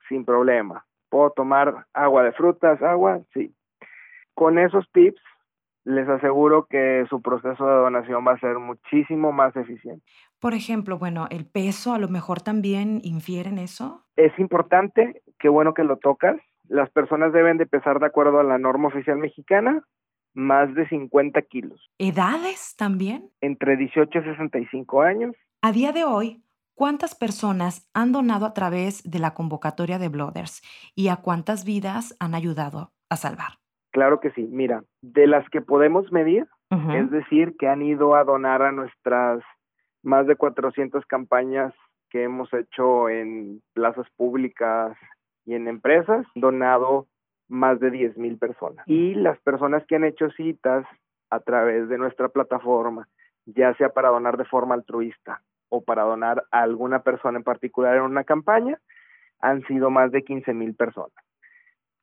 Sin 0.09 0.25
problema. 0.25 0.83
¿Puedo 1.09 1.29
tomar 1.29 1.85
agua 1.93 2.23
de 2.23 2.33
frutas, 2.33 2.81
agua? 2.81 3.21
Sí. 3.33 3.55
Con 4.35 4.59
esos 4.59 4.85
tips, 4.91 5.21
les 5.85 6.07
aseguro 6.07 6.67
que 6.69 7.05
su 7.09 7.21
proceso 7.21 7.65
de 7.65 7.75
donación 7.75 8.25
va 8.27 8.33
a 8.33 8.39
ser 8.39 8.59
muchísimo 8.59 9.31
más 9.31 9.55
eficiente. 9.55 10.05
Por 10.39 10.53
ejemplo, 10.53 10.97
bueno, 10.99 11.27
el 11.29 11.45
peso 11.45 11.93
a 11.93 11.99
lo 11.99 12.09
mejor 12.09 12.41
también 12.41 12.99
infiere 13.03 13.49
en 13.49 13.57
eso. 13.57 14.05
Es 14.15 14.37
importante, 14.37 15.23
qué 15.39 15.49
bueno 15.49 15.73
que 15.73 15.83
lo 15.83 15.97
tocas. 15.97 16.35
Las 16.67 16.89
personas 16.91 17.33
deben 17.33 17.57
de 17.57 17.65
pesar 17.65 17.99
de 17.99 18.07
acuerdo 18.07 18.39
a 18.39 18.43
la 18.43 18.57
norma 18.57 18.89
oficial 18.89 19.17
mexicana 19.17 19.83
más 20.33 20.73
de 20.75 20.87
50 20.89 21.41
kilos, 21.43 21.89
¿Edades 21.97 22.75
también? 22.77 23.31
entre 23.39 23.77
18 23.77 24.19
y 24.19 24.23
65 24.23 25.01
años. 25.01 25.33
A 25.61 25.71
día 25.71 25.93
de 25.93 26.03
hoy, 26.03 26.43
¿cuántas 26.73 27.15
personas 27.15 27.89
han 27.93 28.11
donado 28.11 28.45
a 28.45 28.53
través 28.53 29.09
de 29.09 29.19
la 29.19 29.33
convocatoria 29.33 29.97
de 29.97 30.09
Blooders 30.09 30.61
y 30.93 31.07
a 31.07 31.17
cuántas 31.17 31.63
vidas 31.63 32.17
han 32.19 32.35
ayudado 32.35 32.91
a 33.09 33.15
salvar? 33.15 33.64
Claro 33.95 34.19
que 34.19 34.31
sí. 34.31 34.45
Mira, 34.51 34.83
de 35.01 35.25
las 35.25 35.49
que 35.51 35.61
podemos 35.61 36.11
medir, 36.11 36.45
es 36.93 37.09
decir, 37.11 37.55
que 37.57 37.69
han 37.69 37.81
ido 37.81 38.13
a 38.13 38.25
donar 38.25 38.61
a 38.61 38.73
nuestras 38.73 39.41
más 40.03 40.27
de 40.27 40.35
400 40.35 41.05
campañas 41.05 41.73
que 42.09 42.23
hemos 42.23 42.53
hecho 42.53 43.07
en 43.07 43.61
plazas 43.71 44.05
públicas 44.17 44.97
y 45.45 45.53
en 45.53 45.69
empresas, 45.69 46.27
donado 46.35 47.07
más 47.47 47.79
de 47.79 47.89
10 47.89 48.17
mil 48.17 48.37
personas. 48.37 48.85
Y 48.85 49.13
las 49.13 49.39
personas 49.39 49.85
que 49.85 49.95
han 49.95 50.03
hecho 50.03 50.29
citas 50.31 50.85
a 51.29 51.39
través 51.39 51.87
de 51.87 51.97
nuestra 51.97 52.27
plataforma, 52.27 53.07
ya 53.45 53.73
sea 53.75 53.91
para 53.93 54.09
donar 54.09 54.35
de 54.35 54.43
forma 54.43 54.75
altruista 54.75 55.41
o 55.69 55.85
para 55.85 56.03
donar 56.03 56.43
a 56.51 56.63
alguna 56.63 56.99
persona 56.99 57.37
en 57.37 57.45
particular 57.45 57.95
en 57.95 58.01
una 58.01 58.25
campaña, 58.25 58.77
han 59.39 59.65
sido 59.67 59.89
más 59.89 60.11
de 60.11 60.25
15 60.25 60.53
mil 60.53 60.75
personas. 60.75 61.24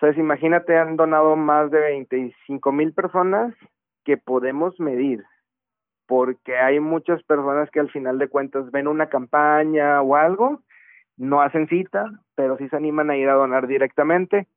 Entonces, 0.02 0.18
imagínate, 0.18 0.76
han 0.76 0.96
donado 0.96 1.36
más 1.36 1.70
de 1.70 1.78
25 1.78 2.72
mil 2.72 2.92
personas 2.92 3.54
que 4.02 4.16
podemos 4.16 4.80
medir, 4.80 5.22
porque 6.08 6.58
hay 6.58 6.80
muchas 6.80 7.22
personas 7.22 7.70
que 7.70 7.78
al 7.78 7.88
final 7.88 8.18
de 8.18 8.26
cuentas 8.26 8.68
ven 8.72 8.88
una 8.88 9.08
campaña 9.08 10.02
o 10.02 10.16
algo, 10.16 10.60
no 11.16 11.40
hacen 11.40 11.68
cita, 11.68 12.10
pero 12.34 12.58
sí 12.58 12.68
se 12.68 12.74
animan 12.74 13.10
a 13.10 13.16
ir 13.16 13.28
a 13.28 13.34
donar 13.34 13.68
directamente 13.68 14.48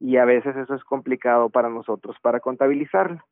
y 0.00 0.16
a 0.16 0.24
veces 0.24 0.56
eso 0.56 0.74
es 0.74 0.82
complicado 0.84 1.50
para 1.50 1.68
nosotros 1.68 2.16
para 2.22 2.40
contabilizarlo. 2.40 3.22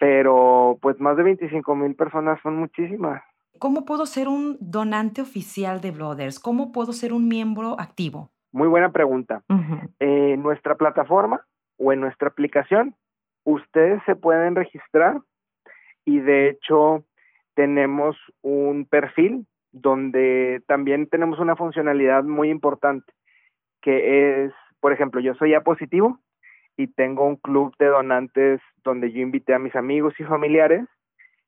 Pero 0.00 0.78
pues 0.82 0.98
más 0.98 1.16
de 1.16 1.22
25 1.22 1.76
mil 1.76 1.94
personas 1.94 2.40
son 2.42 2.56
muchísimas. 2.56 3.22
¿Cómo 3.60 3.84
puedo 3.84 4.04
ser 4.04 4.26
un 4.26 4.56
donante 4.58 5.22
oficial 5.22 5.80
de 5.80 5.92
Blooders? 5.92 6.40
¿Cómo 6.40 6.72
puedo 6.72 6.92
ser 6.92 7.12
un 7.12 7.28
miembro 7.28 7.78
activo? 7.78 8.32
Muy 8.52 8.68
buena 8.68 8.90
pregunta. 8.90 9.42
Eh, 10.00 10.32
en 10.34 10.42
nuestra 10.42 10.76
plataforma 10.76 11.44
o 11.76 11.92
en 11.92 12.00
nuestra 12.00 12.28
aplicación, 12.28 12.94
ustedes 13.44 14.02
se 14.06 14.16
pueden 14.16 14.54
registrar 14.56 15.20
y 16.04 16.20
de 16.20 16.48
hecho 16.48 17.04
tenemos 17.54 18.16
un 18.42 18.86
perfil 18.86 19.46
donde 19.72 20.62
también 20.66 21.08
tenemos 21.08 21.38
una 21.38 21.56
funcionalidad 21.56 22.24
muy 22.24 22.50
importante 22.50 23.12
que 23.82 24.44
es, 24.44 24.52
por 24.80 24.92
ejemplo, 24.92 25.20
yo 25.20 25.34
soy 25.34 25.54
A 25.54 25.62
positivo 25.62 26.18
y 26.76 26.88
tengo 26.88 27.26
un 27.26 27.36
club 27.36 27.74
de 27.78 27.86
donantes 27.86 28.60
donde 28.84 29.12
yo 29.12 29.20
invité 29.20 29.54
a 29.54 29.58
mis 29.58 29.74
amigos 29.74 30.14
y 30.18 30.24
familiares 30.24 30.86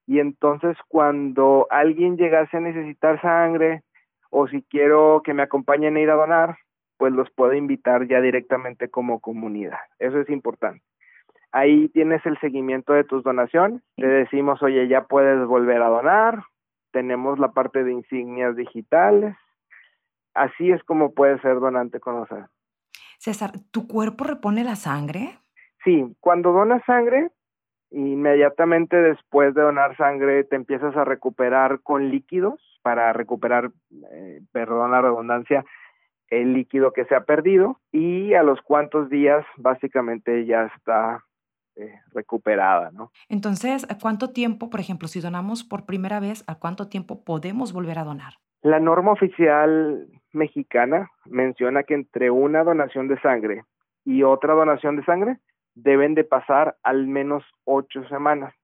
y 0.07 0.19
entonces 0.19 0.77
cuando 0.89 1.67
alguien 1.71 2.17
llegase 2.17 2.57
a 2.57 2.61
necesitar 2.61 3.21
sangre 3.21 3.83
o 4.31 4.49
si 4.49 4.63
quiero 4.63 5.23
que 5.25 5.35
me 5.35 5.43
acompañen 5.43 5.97
a 5.97 6.01
ir 6.01 6.11
a 6.11 6.15
donar, 6.15 6.57
pues 7.01 7.15
los 7.15 7.31
puedo 7.31 7.55
invitar 7.55 8.07
ya 8.09 8.21
directamente 8.21 8.91
como 8.91 9.21
comunidad. 9.21 9.79
Eso 9.99 10.21
es 10.21 10.29
importante. 10.29 10.85
Ahí 11.51 11.89
tienes 11.89 12.25
el 12.27 12.39
seguimiento 12.41 12.93
de 12.93 13.05
tus 13.05 13.25
donaciones. 13.25 13.81
Te 13.97 14.07
decimos, 14.07 14.63
oye, 14.63 14.87
ya 14.87 15.05
puedes 15.07 15.47
volver 15.47 15.81
a 15.81 15.89
donar. 15.89 16.43
Tenemos 16.93 17.39
la 17.39 17.53
parte 17.53 17.85
de 17.85 17.93
insignias 17.93 18.55
digitales. 18.55 19.35
Así 20.35 20.71
es 20.73 20.85
como 20.85 21.15
puedes 21.15 21.41
ser 21.41 21.59
donante 21.59 22.01
con. 22.01 22.27
César, 23.17 23.53
¿tu 23.71 23.89
cuerpo 23.89 24.25
repone 24.25 24.63
la 24.63 24.77
sangre? 24.77 25.39
Sí, 25.83 26.05
cuando 26.21 26.53
donas 26.53 26.85
sangre, 26.85 27.31
inmediatamente 27.93 29.01
después 29.01 29.55
de 29.55 29.63
donar 29.63 29.97
sangre 29.97 30.45
te 30.45 30.57
empiezas 30.57 30.95
a 30.99 31.07
recuperar 31.07 31.81
con 31.81 32.11
líquidos 32.11 32.61
para 32.83 33.15
recuperar, 33.15 33.71
eh, 34.13 34.43
perdón 34.53 34.91
la 34.91 35.01
redundancia, 35.01 35.65
el 36.31 36.55
líquido 36.55 36.93
que 36.93 37.05
se 37.05 37.15
ha 37.15 37.25
perdido 37.25 37.79
y 37.93 38.35
a 38.35 38.43
los 38.43 38.61
cuantos 38.63 39.11
días 39.11 39.45
básicamente 39.57 40.47
ya 40.47 40.71
está 40.77 41.25
eh, 41.77 42.01
recuperada, 42.13 42.91
¿no? 42.93 43.11
Entonces, 43.29 43.87
¿a 43.91 43.99
cuánto 43.99 44.33
tiempo, 44.33 44.71
por 44.71 44.81
ejemplo, 44.81 45.09
si 45.09 45.21
donamos 45.21 45.65
por 45.65 45.87
primera 45.87 46.21
vez, 46.21 46.45
a 46.47 46.59
cuánto 46.59 46.89
tiempo 46.89 47.25
podemos 47.25 47.73
volver 47.73 47.99
a 47.99 48.05
donar? 48.05 48.35
La 48.63 48.79
norma 48.79 49.13
oficial 49.13 50.07
mexicana 50.33 51.11
menciona 51.27 51.83
que 51.83 51.95
entre 51.95 52.31
una 52.31 52.63
donación 52.65 53.09
de 53.09 53.21
sangre 53.21 53.65
y 54.05 54.23
otra 54.23 54.55
donación 54.55 54.97
de 54.97 55.05
sangre 55.05 55.39
deben 55.75 56.15
de 56.15 56.25
pasar 56.25 56.77
al 56.83 57.07
menos 57.07 57.45
ocho 57.65 58.05
semanas. 58.09 58.55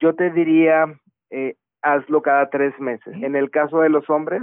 Yo 0.00 0.14
te 0.14 0.30
diría, 0.30 0.86
eh, 1.30 1.56
hazlo 1.82 2.22
cada 2.22 2.50
tres 2.50 2.78
meses. 2.78 3.14
En 3.22 3.34
el 3.36 3.50
caso 3.50 3.80
de 3.80 3.88
los 3.88 4.08
hombres, 4.08 4.42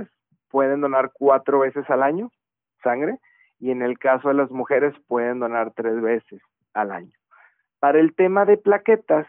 pueden 0.51 0.81
donar 0.81 1.11
cuatro 1.13 1.59
veces 1.59 1.89
al 1.89 2.03
año 2.03 2.31
sangre 2.83 3.17
y 3.59 3.71
en 3.71 3.81
el 3.81 3.97
caso 3.97 4.29
de 4.29 4.33
las 4.33 4.51
mujeres 4.51 4.93
pueden 5.07 5.39
donar 5.39 5.71
tres 5.75 6.01
veces 6.01 6.41
al 6.73 6.91
año. 6.91 7.13
Para 7.79 7.99
el 7.99 8.15
tema 8.15 8.45
de 8.45 8.57
plaquetas, 8.57 9.27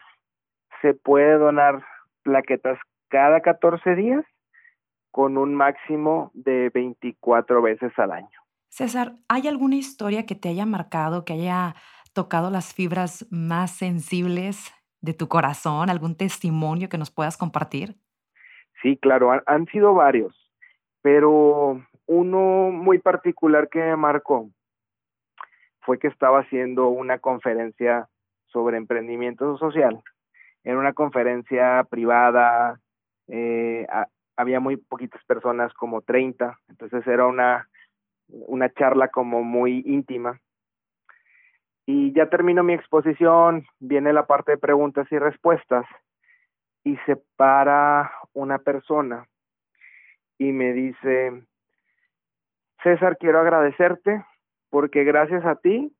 se 0.81 0.93
puede 0.93 1.37
donar 1.37 1.83
plaquetas 2.23 2.77
cada 3.09 3.41
14 3.41 3.95
días 3.95 4.25
con 5.11 5.37
un 5.37 5.53
máximo 5.53 6.31
de 6.33 6.69
24 6.73 7.61
veces 7.61 7.91
al 7.97 8.11
año. 8.11 8.43
César, 8.69 9.13
¿hay 9.29 9.47
alguna 9.47 9.75
historia 9.75 10.25
que 10.25 10.33
te 10.33 10.49
haya 10.49 10.65
marcado, 10.65 11.25
que 11.25 11.33
haya 11.33 11.75
tocado 12.13 12.49
las 12.49 12.73
fibras 12.73 13.27
más 13.29 13.71
sensibles 13.77 14.73
de 15.01 15.13
tu 15.13 15.27
corazón? 15.27 15.91
¿Algún 15.91 16.17
testimonio 16.17 16.89
que 16.89 16.97
nos 16.97 17.11
puedas 17.11 17.37
compartir? 17.37 17.95
Sí, 18.81 18.97
claro, 18.97 19.31
han, 19.45 19.65
sido 19.67 19.93
varios, 19.93 20.33
pero 21.03 21.85
uno 22.07 22.71
muy 22.71 22.97
particular 22.97 23.67
que 23.69 23.79
me 23.79 23.95
marcó 23.97 24.49
fue 25.81 25.99
que 25.99 26.07
estaba 26.07 26.39
haciendo 26.39 26.87
una 26.87 27.19
conferencia 27.19 28.07
sobre 28.47 28.77
emprendimiento 28.77 29.57
social. 29.57 30.01
Era 30.63 30.79
una 30.79 30.93
conferencia 30.93 31.85
privada, 31.89 32.79
eh, 33.27 33.85
había 34.37 34.61
muy 34.61 34.77
poquitas 34.77 35.21
personas, 35.25 35.73
como 35.73 36.01
30, 36.01 36.57
entonces 36.69 37.05
era 37.05 37.27
una, 37.27 37.67
una 38.29 38.71
charla 38.71 39.09
como 39.09 39.43
muy 39.43 39.83
íntima. 39.85 40.39
Y 41.85 42.13
ya 42.13 42.29
termino 42.29 42.63
mi 42.63 42.73
exposición, 42.73 43.65
viene 43.79 44.13
la 44.13 44.25
parte 44.25 44.53
de 44.53 44.57
preguntas 44.57 45.05
y 45.11 45.19
respuestas 45.19 45.85
y 46.85 46.95
se 47.05 47.17
para 47.35 48.09
una 48.31 48.59
persona 48.59 49.27
y 50.43 50.51
me 50.51 50.73
dice, 50.73 51.43
César, 52.83 53.17
quiero 53.17 53.39
agradecerte 53.39 54.25
porque 54.69 55.05
gracias 55.05 55.45
a 55.45 55.55
ti 55.55 55.95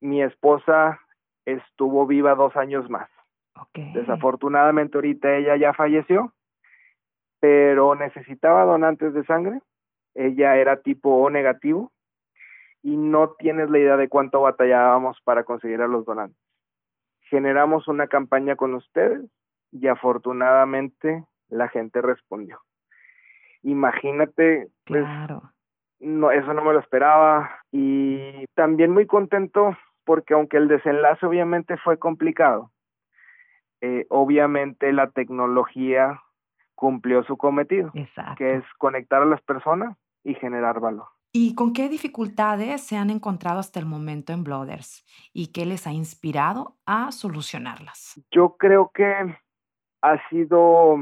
mi 0.00 0.22
esposa 0.22 1.00
estuvo 1.44 2.06
viva 2.06 2.34
dos 2.34 2.56
años 2.56 2.88
más. 2.88 3.10
Desafortunadamente 3.74 4.96
ahorita 4.96 5.36
ella 5.36 5.56
ya 5.56 5.74
falleció, 5.74 6.32
pero 7.40 7.94
necesitaba 7.94 8.64
donantes 8.64 9.12
de 9.12 9.24
sangre. 9.24 9.60
Ella 10.14 10.56
era 10.56 10.80
tipo 10.80 11.16
O 11.22 11.28
negativo 11.28 11.92
y 12.82 12.96
no 12.96 13.34
tienes 13.38 13.68
la 13.68 13.78
idea 13.78 13.96
de 13.98 14.08
cuánto 14.08 14.40
batallábamos 14.40 15.20
para 15.24 15.44
conseguir 15.44 15.82
a 15.82 15.88
los 15.88 16.06
donantes. 16.06 16.40
Generamos 17.28 17.86
una 17.88 18.06
campaña 18.06 18.56
con 18.56 18.74
ustedes 18.74 19.28
y 19.72 19.88
afortunadamente 19.88 21.24
la 21.48 21.68
gente 21.68 22.00
respondió. 22.00 22.60
Imagínate, 23.66 24.68
pues, 24.84 25.04
no, 25.98 26.30
eso 26.30 26.54
no 26.54 26.62
me 26.62 26.72
lo 26.72 26.78
esperaba 26.78 27.50
y 27.72 28.46
también 28.54 28.92
muy 28.92 29.06
contento 29.08 29.76
porque 30.04 30.34
aunque 30.34 30.56
el 30.56 30.68
desenlace 30.68 31.26
obviamente 31.26 31.76
fue 31.78 31.98
complicado, 31.98 32.70
eh, 33.80 34.06
obviamente 34.08 34.92
la 34.92 35.10
tecnología 35.10 36.22
cumplió 36.76 37.24
su 37.24 37.36
cometido, 37.36 37.90
que 38.38 38.54
es 38.54 38.64
conectar 38.78 39.22
a 39.22 39.26
las 39.26 39.42
personas 39.42 39.96
y 40.22 40.34
generar 40.34 40.78
valor. 40.78 41.08
¿Y 41.32 41.56
con 41.56 41.72
qué 41.72 41.88
dificultades 41.88 42.86
se 42.86 42.96
han 42.96 43.10
encontrado 43.10 43.58
hasta 43.58 43.80
el 43.80 43.86
momento 43.86 44.32
en 44.32 44.44
Blooders 44.44 45.04
y 45.32 45.48
qué 45.48 45.66
les 45.66 45.88
ha 45.88 45.92
inspirado 45.92 46.76
a 46.86 47.10
solucionarlas? 47.10 48.24
Yo 48.30 48.56
creo 48.56 48.92
que 48.94 49.36
ha 50.02 50.28
sido 50.28 50.98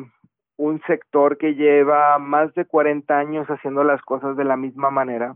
un 0.56 0.80
sector 0.86 1.36
que 1.38 1.54
lleva 1.54 2.18
más 2.18 2.54
de 2.54 2.64
40 2.64 3.16
años 3.16 3.46
haciendo 3.48 3.84
las 3.84 4.02
cosas 4.02 4.36
de 4.36 4.44
la 4.44 4.56
misma 4.56 4.90
manera. 4.90 5.34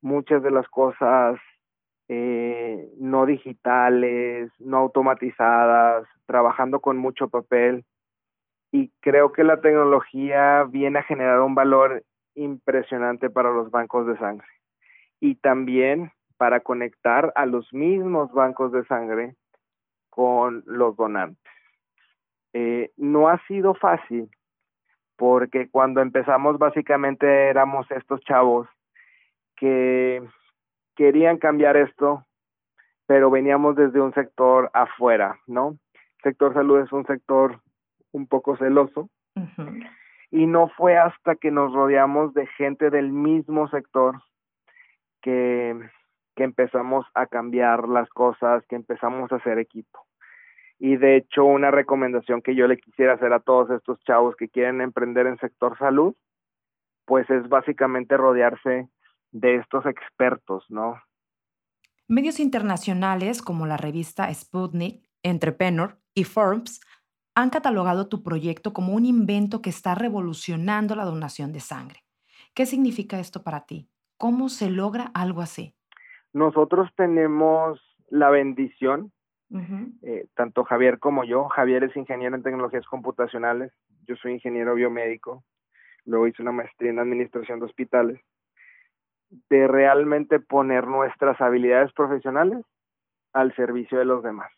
Muchas 0.00 0.42
de 0.42 0.50
las 0.50 0.68
cosas 0.68 1.38
eh, 2.08 2.88
no 2.98 3.26
digitales, 3.26 4.50
no 4.58 4.78
automatizadas, 4.78 6.06
trabajando 6.26 6.80
con 6.80 6.98
mucho 6.98 7.28
papel. 7.28 7.84
Y 8.72 8.90
creo 9.00 9.32
que 9.32 9.44
la 9.44 9.60
tecnología 9.60 10.64
viene 10.64 10.98
a 10.98 11.04
generar 11.04 11.40
un 11.40 11.54
valor 11.54 12.02
impresionante 12.34 13.30
para 13.30 13.52
los 13.52 13.70
bancos 13.70 14.06
de 14.06 14.18
sangre. 14.18 14.48
Y 15.20 15.36
también 15.36 16.10
para 16.36 16.60
conectar 16.60 17.32
a 17.36 17.46
los 17.46 17.72
mismos 17.72 18.32
bancos 18.32 18.72
de 18.72 18.84
sangre 18.86 19.36
con 20.10 20.62
los 20.66 20.96
donantes. 20.96 21.52
Eh, 22.56 22.92
no 22.96 23.28
ha 23.28 23.44
sido 23.46 23.74
fácil 23.74 24.30
porque 25.16 25.68
cuando 25.68 26.00
empezamos 26.00 26.56
básicamente 26.56 27.48
éramos 27.48 27.90
estos 27.90 28.20
chavos 28.20 28.68
que 29.56 30.22
querían 30.94 31.38
cambiar 31.38 31.76
esto, 31.76 32.24
pero 33.06 33.28
veníamos 33.30 33.74
desde 33.74 34.00
un 34.00 34.14
sector 34.14 34.70
afuera, 34.72 35.40
¿no? 35.48 35.76
El 35.94 36.30
sector 36.30 36.54
salud 36.54 36.80
es 36.80 36.92
un 36.92 37.04
sector 37.06 37.60
un 38.12 38.28
poco 38.28 38.56
celoso 38.56 39.10
y 40.30 40.46
no 40.46 40.68
fue 40.68 40.96
hasta 40.96 41.34
que 41.34 41.50
nos 41.50 41.72
rodeamos 41.72 42.34
de 42.34 42.46
gente 42.46 42.90
del 42.90 43.10
mismo 43.10 43.68
sector 43.68 44.22
que, 45.22 45.76
que 46.36 46.44
empezamos 46.44 47.04
a 47.14 47.26
cambiar 47.26 47.88
las 47.88 48.08
cosas, 48.10 48.64
que 48.68 48.76
empezamos 48.76 49.32
a 49.32 49.36
hacer 49.36 49.58
equipo. 49.58 50.06
Y 50.78 50.96
de 50.96 51.16
hecho, 51.16 51.44
una 51.44 51.70
recomendación 51.70 52.42
que 52.42 52.54
yo 52.54 52.66
le 52.66 52.78
quisiera 52.78 53.14
hacer 53.14 53.32
a 53.32 53.40
todos 53.40 53.70
estos 53.70 53.98
chavos 54.04 54.34
que 54.36 54.48
quieren 54.48 54.80
emprender 54.80 55.26
en 55.26 55.38
sector 55.38 55.78
salud, 55.78 56.14
pues 57.06 57.28
es 57.30 57.48
básicamente 57.48 58.16
rodearse 58.16 58.88
de 59.30 59.56
estos 59.56 59.86
expertos, 59.86 60.64
¿no? 60.68 61.00
Medios 62.06 62.38
internacionales 62.38 63.40
como 63.40 63.66
la 63.66 63.76
revista 63.76 64.32
Sputnik, 64.32 65.02
Entrepreneur 65.22 65.96
y 66.14 66.24
Forbes 66.24 66.80
han 67.34 67.50
catalogado 67.50 68.08
tu 68.08 68.22
proyecto 68.22 68.72
como 68.72 68.94
un 68.94 69.06
invento 69.06 69.62
que 69.62 69.70
está 69.70 69.94
revolucionando 69.94 70.94
la 70.94 71.04
donación 71.04 71.52
de 71.52 71.60
sangre. 71.60 72.04
¿Qué 72.54 72.66
significa 72.66 73.18
esto 73.18 73.42
para 73.42 73.66
ti? 73.66 73.88
¿Cómo 74.18 74.48
se 74.48 74.70
logra 74.70 75.10
algo 75.14 75.40
así? 75.40 75.74
Nosotros 76.32 76.90
tenemos 76.96 77.80
la 78.08 78.30
bendición 78.30 79.12
eh, 80.02 80.26
tanto 80.34 80.64
Javier 80.64 80.98
como 80.98 81.24
yo. 81.24 81.48
Javier 81.48 81.84
es 81.84 81.96
ingeniero 81.96 82.34
en 82.34 82.42
tecnologías 82.42 82.86
computacionales, 82.86 83.72
yo 84.06 84.16
soy 84.16 84.32
ingeniero 84.32 84.74
biomédico, 84.74 85.44
luego 86.04 86.26
hice 86.26 86.42
una 86.42 86.52
maestría 86.52 86.90
en 86.90 86.98
administración 86.98 87.60
de 87.60 87.66
hospitales, 87.66 88.20
de 89.50 89.66
realmente 89.66 90.40
poner 90.40 90.86
nuestras 90.86 91.40
habilidades 91.40 91.92
profesionales 91.92 92.64
al 93.32 93.54
servicio 93.54 93.98
de 93.98 94.04
los 94.04 94.22
demás. 94.22 94.50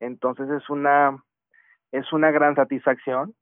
Entonces 0.00 0.48
es 0.50 0.68
una, 0.70 1.22
es 1.92 2.12
una 2.12 2.30
gran 2.30 2.54
satisfacción, 2.54 3.34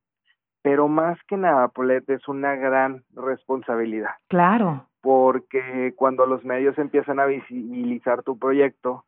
pero 0.61 0.87
más 0.87 1.17
que 1.27 1.37
nada, 1.37 1.71
es 2.07 2.27
una 2.27 2.55
gran 2.55 3.03
responsabilidad. 3.15 4.11
Claro. 4.27 4.85
Porque 5.01 5.93
cuando 5.95 6.25
los 6.25 6.43
medios 6.43 6.77
empiezan 6.77 7.19
a 7.19 7.25
visibilizar 7.25 8.23
tu 8.23 8.37
proyecto, 8.37 9.05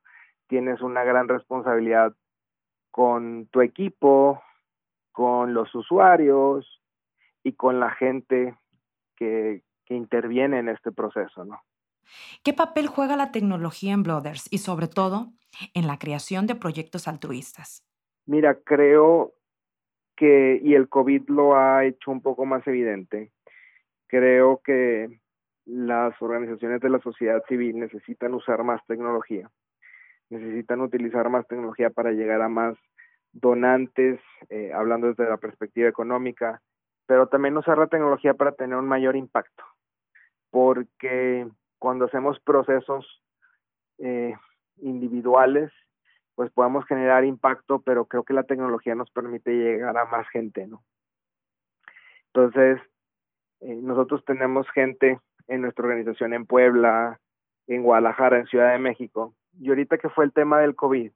tienes 0.52 0.82
una 0.82 1.06
gran 1.06 1.30
responsabilidad 1.30 2.14
con 2.92 3.48
tu 3.54 3.62
equipo, 3.62 4.44
con 5.14 5.54
los 5.54 5.74
usuarios 5.74 6.82
y 7.42 7.54
con 7.54 7.80
la 7.80 7.92
gente 7.92 8.58
que, 9.16 9.62
que 9.86 9.96
interviene 9.96 10.60
en 10.60 10.68
este 10.68 10.92
proceso, 10.92 11.46
¿no? 11.46 11.62
¿Qué 12.44 12.52
papel 12.52 12.88
juega 12.88 13.16
la 13.16 13.32
tecnología 13.32 13.94
en 13.94 14.04
Blooders 14.04 14.52
y 14.52 14.58
sobre 14.58 14.90
todo 14.90 15.32
en 15.74 15.88
la 15.88 15.98
creación 15.98 16.48
de 16.48 16.56
proyectos 16.56 17.08
altruistas? 17.08 17.88
Mira, 18.26 18.56
creo 18.56 19.32
que, 20.18 20.60
y 20.62 20.74
el 20.74 20.90
COVID 20.90 21.30
lo 21.30 21.56
ha 21.56 21.86
hecho 21.86 22.12
un 22.12 22.22
poco 22.22 22.46
más 22.46 22.68
evidente, 22.68 23.32
creo 24.08 24.60
que 24.62 25.22
las 25.64 26.22
organizaciones 26.22 26.82
de 26.82 26.90
la 26.90 27.00
sociedad 27.00 27.42
civil 27.48 27.80
necesitan 27.80 28.34
usar 28.34 28.66
más 28.66 28.86
tecnología 28.86 29.50
necesitan 30.32 30.82
utilizar 30.82 31.30
más 31.30 31.48
tecnología 31.48 31.90
para 31.90 32.12
llegar 32.12 32.42
a 32.42 32.50
más 32.50 32.78
donantes, 33.34 34.20
eh, 34.50 34.72
hablando 34.74 35.08
desde 35.08 35.30
la 35.30 35.38
perspectiva 35.38 35.88
económica, 35.88 36.62
pero 37.06 37.28
también 37.28 37.58
usar 37.58 37.78
la 37.78 37.88
tecnología 37.88 38.34
para 38.34 38.54
tener 38.54 38.78
un 38.78 38.88
mayor 38.88 39.16
impacto, 39.16 39.64
porque 40.50 41.48
cuando 41.80 42.06
hacemos 42.06 42.40
procesos 42.40 43.24
eh, 44.00 44.34
individuales, 44.78 45.72
pues 46.36 46.52
podamos 46.52 46.86
generar 46.86 47.26
impacto, 47.26 47.82
pero 47.82 48.06
creo 48.06 48.24
que 48.24 48.34
la 48.34 48.44
tecnología 48.44 48.96
nos 48.96 49.12
permite 49.12 49.52
llegar 49.52 49.98
a 49.98 50.06
más 50.06 50.28
gente, 50.30 50.68
¿no? 50.68 50.84
Entonces, 52.34 52.80
eh, 53.60 53.76
nosotros 53.76 54.24
tenemos 54.26 54.70
gente 54.72 55.20
en 55.48 55.62
nuestra 55.62 55.86
organización 55.86 56.34
en 56.34 56.46
Puebla, 56.46 57.20
en 57.68 57.84
Guadalajara, 57.84 58.40
en 58.40 58.48
Ciudad 58.48 58.72
de 58.72 58.80
México. 58.80 59.36
Y 59.60 59.70
ahorita 59.70 59.98
que 59.98 60.10
fue 60.10 60.26
el 60.26 60.34
tema 60.34 60.60
del 60.60 60.76
COVID, 60.76 61.12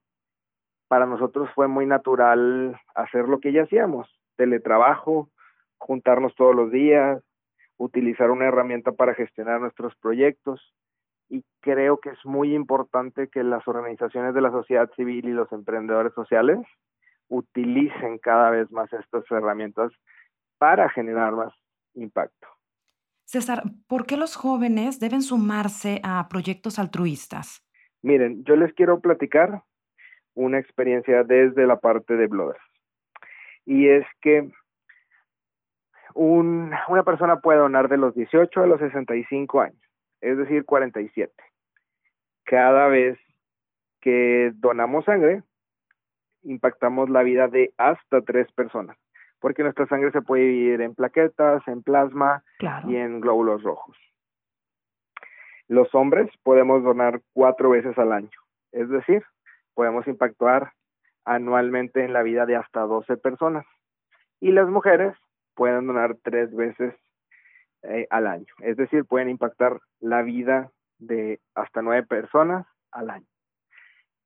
para 0.88 1.06
nosotros 1.06 1.50
fue 1.56 1.68
muy 1.68 1.86
natural 1.86 2.80
hacer 2.94 3.28
lo 3.28 3.40
que 3.40 3.52
ya 3.52 3.64
hacíamos, 3.64 4.08
teletrabajo, 4.36 5.30
juntarnos 5.78 6.36
todos 6.36 6.56
los 6.56 6.72
días, 6.72 7.24
utilizar 7.78 8.32
una 8.32 8.46
herramienta 8.46 8.92
para 8.92 9.14
gestionar 9.14 9.62
nuestros 9.62 9.96
proyectos. 9.96 10.74
Y 11.28 11.44
creo 11.62 12.00
que 12.00 12.10
es 12.10 12.26
muy 12.26 12.54
importante 12.54 13.30
que 13.30 13.44
las 13.44 13.68
organizaciones 13.68 14.34
de 14.36 14.42
la 14.42 14.52
sociedad 14.52 14.90
civil 14.96 15.26
y 15.26 15.34
los 15.34 15.52
emprendedores 15.52 16.14
sociales 16.14 16.60
utilicen 17.30 18.20
cada 18.20 18.52
vez 18.52 18.72
más 18.72 18.92
estas 18.94 19.24
herramientas 19.32 19.92
para 20.60 20.90
generar 20.90 21.34
más 21.34 21.54
impacto. 21.96 22.48
César, 23.26 23.64
¿por 23.88 24.06
qué 24.06 24.18
los 24.18 24.36
jóvenes 24.36 25.00
deben 25.00 25.24
sumarse 25.24 26.00
a 26.04 26.28
proyectos 26.30 26.78
altruistas? 26.78 27.65
Miren, 28.06 28.44
yo 28.44 28.56
les 28.56 28.72
quiero 28.74 29.00
platicar 29.00 29.64
una 30.36 30.60
experiencia 30.60 31.24
desde 31.24 31.66
la 31.66 31.80
parte 31.80 32.16
de 32.16 32.28
bloggers. 32.28 32.60
Y 33.66 33.90
es 33.90 34.06
que 34.22 34.52
una 36.14 37.04
persona 37.04 37.40
puede 37.40 37.58
donar 37.58 37.90
de 37.90 37.98
los 37.98 38.14
18 38.14 38.62
a 38.62 38.68
los 38.68 38.80
65 38.80 39.60
años, 39.60 39.82
es 40.22 40.38
decir, 40.38 40.66
47. 40.66 41.34
Cada 42.44 42.88
vez 42.90 43.18
que 44.02 44.52
donamos 44.58 45.04
sangre, 45.06 45.42
impactamos 46.44 47.10
la 47.10 47.24
vida 47.24 47.48
de 47.48 47.74
hasta 47.78 48.22
tres 48.22 48.52
personas 48.52 48.98
porque 49.40 49.64
nuestra 49.64 49.86
sangre 49.88 50.12
se 50.12 50.22
puede 50.22 50.44
dividir 50.44 50.82
en 50.82 50.96
plaquetas, 50.96 51.62
en 51.68 51.84
plasma 51.84 52.44
y 52.88 52.96
en 52.96 53.20
glóbulos 53.22 53.62
rojos. 53.62 53.96
Los 55.68 55.94
hombres 55.96 56.30
podemos 56.44 56.84
donar 56.84 57.22
cuatro 57.34 57.72
veces 57.72 57.98
al 57.98 58.12
año, 58.12 58.30
es 58.72 58.90
decir, 58.90 59.24
podemos 59.74 60.08
impactar 60.08 60.74
anualmente 61.26 62.04
en 62.04 62.14
la 62.14 62.22
vida 62.22 62.46
de 62.46 62.56
hasta 62.56 62.82
12 62.82 63.18
personas. 63.18 63.66
Y 64.40 64.52
las 64.52 64.68
mujeres 64.70 65.16
pueden 65.56 65.88
donar 65.88 66.18
tres 66.24 66.54
veces 66.56 66.94
eh, 67.84 68.08
al 68.10 68.28
año, 68.28 68.54
es 68.60 68.78
decir, 68.78 69.06
pueden 69.06 69.30
impactar 69.30 69.80
la 70.00 70.22
vida 70.22 70.72
de 71.00 71.40
hasta 71.56 71.82
nueve 71.82 72.06
personas 72.06 72.66
al 72.92 73.10
año. 73.10 73.28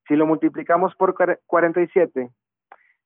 Si 0.08 0.16
lo 0.16 0.26
multiplicamos 0.26 0.94
por 0.96 1.14
47, 1.46 2.30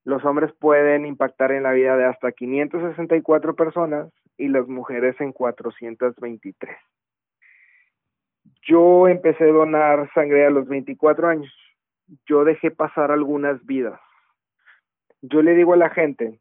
los 0.05 0.25
hombres 0.25 0.53
pueden 0.59 1.07
impactar 1.07 1.53
en 1.53 1.63
la 1.63 1.73
vida 1.73 1.97
de 1.97 2.05
hasta 2.05 2.33
564 2.33 3.55
personas 3.55 4.11
y 4.37 4.49
las 4.49 4.67
mujeres 4.69 5.21
en 5.21 5.33
423. 5.33 6.77
Yo 8.63 9.09
empecé 9.09 9.45
a 9.45 9.53
donar 9.53 10.11
sangre 10.15 10.47
a 10.47 10.51
los 10.51 10.67
24 10.67 11.29
años. 11.29 11.53
Yo 12.27 12.45
dejé 12.45 12.71
pasar 12.71 13.11
algunas 13.11 13.65
vidas. 13.65 14.01
Yo 15.23 15.43
le 15.43 15.55
digo 15.55 15.73
a 15.73 15.79
la 15.79 15.91
gente, 15.91 16.41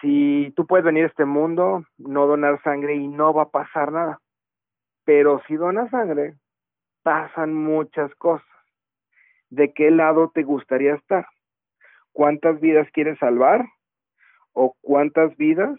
si 0.00 0.52
tú 0.56 0.66
puedes 0.66 0.84
venir 0.84 1.04
a 1.04 1.08
este 1.08 1.24
mundo, 1.24 1.84
no 1.98 2.26
donar 2.26 2.62
sangre 2.62 2.94
y 2.94 3.08
no 3.08 3.34
va 3.34 3.44
a 3.44 3.50
pasar 3.50 3.92
nada. 3.92 4.20
Pero 5.04 5.42
si 5.46 5.56
donas 5.56 5.90
sangre, 5.90 6.34
pasan 7.02 7.54
muchas 7.54 8.14
cosas. 8.14 8.46
¿De 9.50 9.72
qué 9.72 9.90
lado 9.90 10.30
te 10.32 10.42
gustaría 10.42 10.94
estar? 10.94 11.26
cuántas 12.14 12.60
vidas 12.60 12.88
quieres 12.92 13.18
salvar 13.18 13.66
o 14.54 14.74
cuántas 14.80 15.36
vidas 15.36 15.78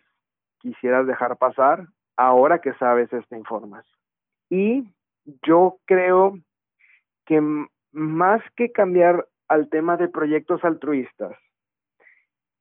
quisieras 0.60 1.08
dejar 1.08 1.38
pasar 1.38 1.88
ahora 2.16 2.60
que 2.60 2.74
sabes 2.74 3.12
esta 3.12 3.36
información. 3.36 4.00
Y 4.50 4.88
yo 5.44 5.80
creo 5.86 6.40
que 7.26 7.42
más 7.92 8.42
que 8.56 8.72
cambiar 8.72 9.28
al 9.48 9.70
tema 9.70 9.98
de 9.98 10.08
proyectos 10.08 10.64
altruistas, 10.64 11.38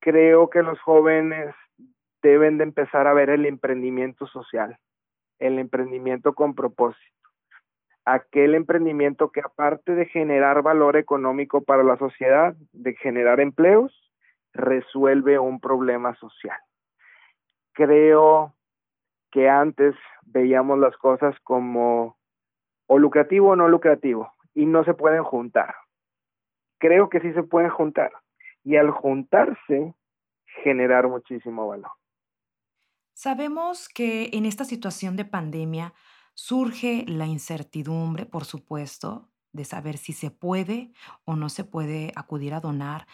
creo 0.01 0.51
que 0.51 0.63
los 0.63 0.81
jóvenes 0.81 1.55
deben 2.23 2.59
de 2.59 2.65
empezar 2.65 3.07
a 3.07 3.15
ver 3.15 3.31
el 3.31 3.47
emprendimiento 3.47 4.27
social, 4.27 4.79
el 5.39 5.59
emprendimiento 5.59 6.35
con 6.35 6.55
propósito 6.55 7.15
aquel 8.05 8.55
emprendimiento 8.55 9.31
que 9.31 9.41
aparte 9.41 9.95
de 9.95 10.07
generar 10.07 10.63
valor 10.63 10.97
económico 10.97 11.63
para 11.63 11.83
la 11.83 11.97
sociedad, 11.97 12.55
de 12.73 12.95
generar 12.97 13.41
empleos, 13.41 13.93
resuelve 14.53 15.39
un 15.39 15.61
problema 15.61 16.15
social. 16.17 16.59
Creo 17.73 18.55
que 19.33 19.49
antes 19.49 19.95
veíamos 20.27 20.79
las 20.79 20.97
cosas 20.97 21.35
como 21.43 22.17
o 22.87 22.99
lucrativo 22.99 23.51
o 23.51 23.57
no 23.57 23.69
lucrativo 23.69 24.31
y 24.55 24.67
no 24.67 24.85
se 24.85 24.95
pueden 24.95 25.25
juntar. 25.25 25.75
Creo 26.79 27.09
que 27.09 27.21
sí 27.21 27.33
se 27.33 27.43
pueden 27.43 27.71
juntar 27.71 28.13
y 28.63 28.77
al 28.77 28.91
juntarse 28.91 29.95
generar 30.63 31.09
muchísimo 31.09 31.67
valor. 31.67 31.91
Sabemos 33.13 33.89
que 33.89 34.31
en 34.33 34.45
esta 34.45 34.65
situación 34.65 35.17
de 35.17 35.25
pandemia 35.25 35.95
Surge 36.35 37.05
la 37.07 37.27
incertidumbre, 37.27 38.27
por 38.27 38.45
supuesto, 38.45 39.31
de 39.53 39.65
saber 39.65 39.99
si 39.99 40.13
se 40.13 40.33
puede 40.33 40.93
o 41.25 41.37
no 41.37 41.49
se 41.49 41.63
puede 41.63 42.13
acudir 42.17 42.55
a 42.55 42.61
donar 42.61 43.07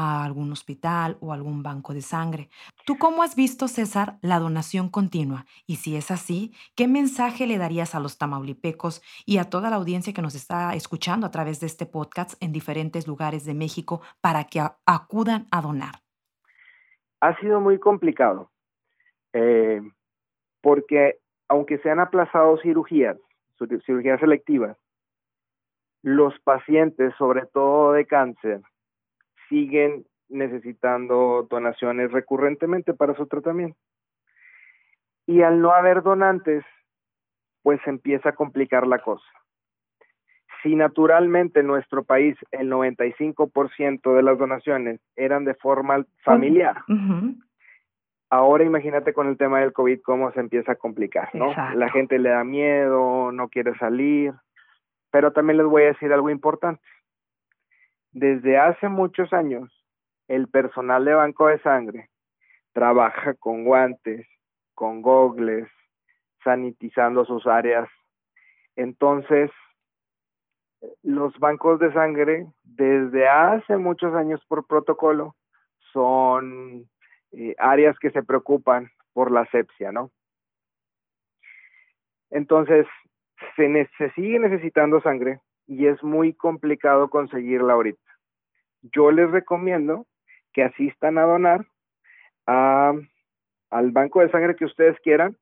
a 0.00 0.24
algún 0.24 0.52
hospital 0.52 1.16
o 1.20 1.32
algún 1.32 1.64
banco 1.64 1.92
de 1.92 2.02
sangre. 2.02 2.50
¿Tú 2.86 2.98
cómo 2.98 3.24
has 3.24 3.34
visto, 3.34 3.66
César, 3.66 4.14
la 4.22 4.38
donación 4.38 4.88
continua? 4.90 5.44
Y 5.66 5.76
si 5.76 5.96
es 5.96 6.12
así, 6.12 6.52
¿qué 6.76 6.86
mensaje 6.86 7.48
le 7.48 7.58
darías 7.58 7.96
a 7.96 8.00
los 8.00 8.16
tamaulipecos 8.16 9.02
y 9.26 9.38
a 9.38 9.50
toda 9.50 9.70
la 9.70 9.76
audiencia 9.76 10.12
que 10.12 10.22
nos 10.22 10.36
está 10.36 10.76
escuchando 10.76 11.26
a 11.26 11.32
través 11.32 11.58
de 11.58 11.66
este 11.66 11.84
podcast 11.84 12.40
en 12.40 12.52
diferentes 12.52 13.08
lugares 13.08 13.44
de 13.44 13.54
México 13.54 14.00
para 14.20 14.44
que 14.44 14.60
acudan 14.86 15.48
a 15.50 15.62
donar? 15.62 15.96
Ha 17.20 17.36
sido 17.40 17.58
muy 17.58 17.80
complicado 17.80 18.52
eh, 19.32 19.82
porque 20.60 21.18
aunque 21.48 21.78
se 21.78 21.90
han 21.90 21.98
aplazado 21.98 22.56
cirugías, 22.58 23.16
cirugías 23.84 24.20
selectivas, 24.20 24.76
los 26.02 26.38
pacientes, 26.44 27.12
sobre 27.18 27.46
todo 27.46 27.94
de 27.94 28.06
cáncer, 28.06 28.62
siguen 29.48 30.04
necesitando 30.28 31.46
donaciones 31.48 32.12
recurrentemente 32.12 32.94
para 32.94 33.14
su 33.14 33.26
tratamiento. 33.26 33.78
Y 35.26 35.42
al 35.42 35.60
no 35.60 35.72
haber 35.72 36.02
donantes, 36.02 36.64
pues 37.62 37.80
empieza 37.86 38.30
a 38.30 38.34
complicar 38.34 38.86
la 38.86 38.98
cosa. 38.98 39.26
Si 40.62 40.74
naturalmente 40.74 41.60
en 41.60 41.66
nuestro 41.66 42.02
país 42.04 42.36
el 42.50 42.70
95% 42.70 44.14
de 44.14 44.22
las 44.22 44.38
donaciones 44.38 45.00
eran 45.16 45.44
de 45.44 45.54
forma 45.54 46.04
familiar, 46.24 46.82
Ahora 48.30 48.62
imagínate 48.62 49.14
con 49.14 49.26
el 49.28 49.38
tema 49.38 49.60
del 49.60 49.72
COVID 49.72 50.02
cómo 50.02 50.30
se 50.32 50.40
empieza 50.40 50.72
a 50.72 50.76
complicar, 50.76 51.30
¿no? 51.34 51.54
La 51.74 51.90
gente 51.90 52.18
le 52.18 52.28
da 52.28 52.44
miedo, 52.44 53.32
no 53.32 53.48
quiere 53.48 53.74
salir, 53.78 54.34
pero 55.10 55.32
también 55.32 55.56
les 55.56 55.66
voy 55.66 55.84
a 55.84 55.86
decir 55.86 56.12
algo 56.12 56.28
importante. 56.28 56.82
Desde 58.18 58.58
hace 58.58 58.88
muchos 58.88 59.32
años, 59.32 59.70
el 60.26 60.48
personal 60.48 61.04
de 61.04 61.14
banco 61.14 61.46
de 61.46 61.60
sangre 61.60 62.10
trabaja 62.72 63.34
con 63.34 63.62
guantes, 63.64 64.26
con 64.74 65.02
gogles, 65.02 65.68
sanitizando 66.42 67.24
sus 67.24 67.46
áreas. 67.46 67.88
Entonces, 68.74 69.52
los 71.04 71.38
bancos 71.38 71.78
de 71.78 71.92
sangre, 71.92 72.48
desde 72.64 73.28
hace 73.28 73.76
muchos 73.76 74.12
años 74.16 74.44
por 74.48 74.66
protocolo, 74.66 75.36
son 75.92 76.90
eh, 77.30 77.54
áreas 77.56 77.96
que 78.00 78.10
se 78.10 78.24
preocupan 78.24 78.90
por 79.12 79.30
la 79.30 79.46
sepsia, 79.46 79.92
¿no? 79.92 80.10
Entonces, 82.30 82.84
se, 83.54 83.88
se 83.96 84.10
sigue 84.10 84.40
necesitando 84.40 85.00
sangre 85.02 85.40
y 85.68 85.86
es 85.86 86.02
muy 86.02 86.32
complicado 86.32 87.10
conseguirla 87.10 87.74
ahorita. 87.74 88.07
Yo 88.94 89.10
les 89.10 89.30
recomiendo 89.30 90.06
que 90.52 90.64
asistan 90.64 91.18
a 91.18 91.22
donar 91.22 91.66
a, 92.46 92.92
al 93.70 93.90
banco 93.90 94.20
de 94.20 94.30
sangre 94.30 94.56
que 94.56 94.64
ustedes 94.64 94.98
quieran, 95.00 95.36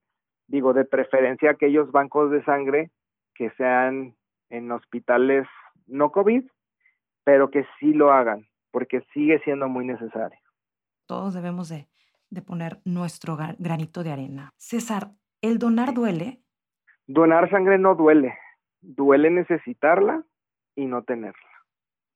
digo, 0.47 0.73
de 0.73 0.85
preferencia 0.85 1.51
aquellos 1.51 1.91
bancos 1.91 2.31
de 2.31 2.43
sangre 2.43 2.91
que 3.35 3.49
sean 3.51 4.15
en 4.49 4.71
hospitales 4.71 5.47
no 5.85 6.11
COVID, 6.11 6.43
pero 7.23 7.49
que 7.49 7.65
sí 7.79 7.93
lo 7.93 8.11
hagan, 8.11 8.47
porque 8.71 9.01
sigue 9.13 9.39
siendo 9.39 9.67
muy 9.67 9.85
necesario 9.85 10.39
todos 11.07 11.33
debemos 11.33 11.69
de, 11.69 11.87
poner 12.45 12.79
nuestro 12.85 13.37
granito 13.57 14.03
de 14.03 14.11
arena. 14.11 14.53
César, 14.57 15.11
¿el 15.41 15.57
donar 15.57 15.93
duele? 15.93 16.43
Donar 17.07 17.49
sangre 17.49 17.79
no 17.79 17.95
duele, 17.95 18.37
duele 18.81 19.31
necesitarla 19.31 20.23
y 20.75 20.85
no 20.85 21.03
tenerla. 21.03 21.46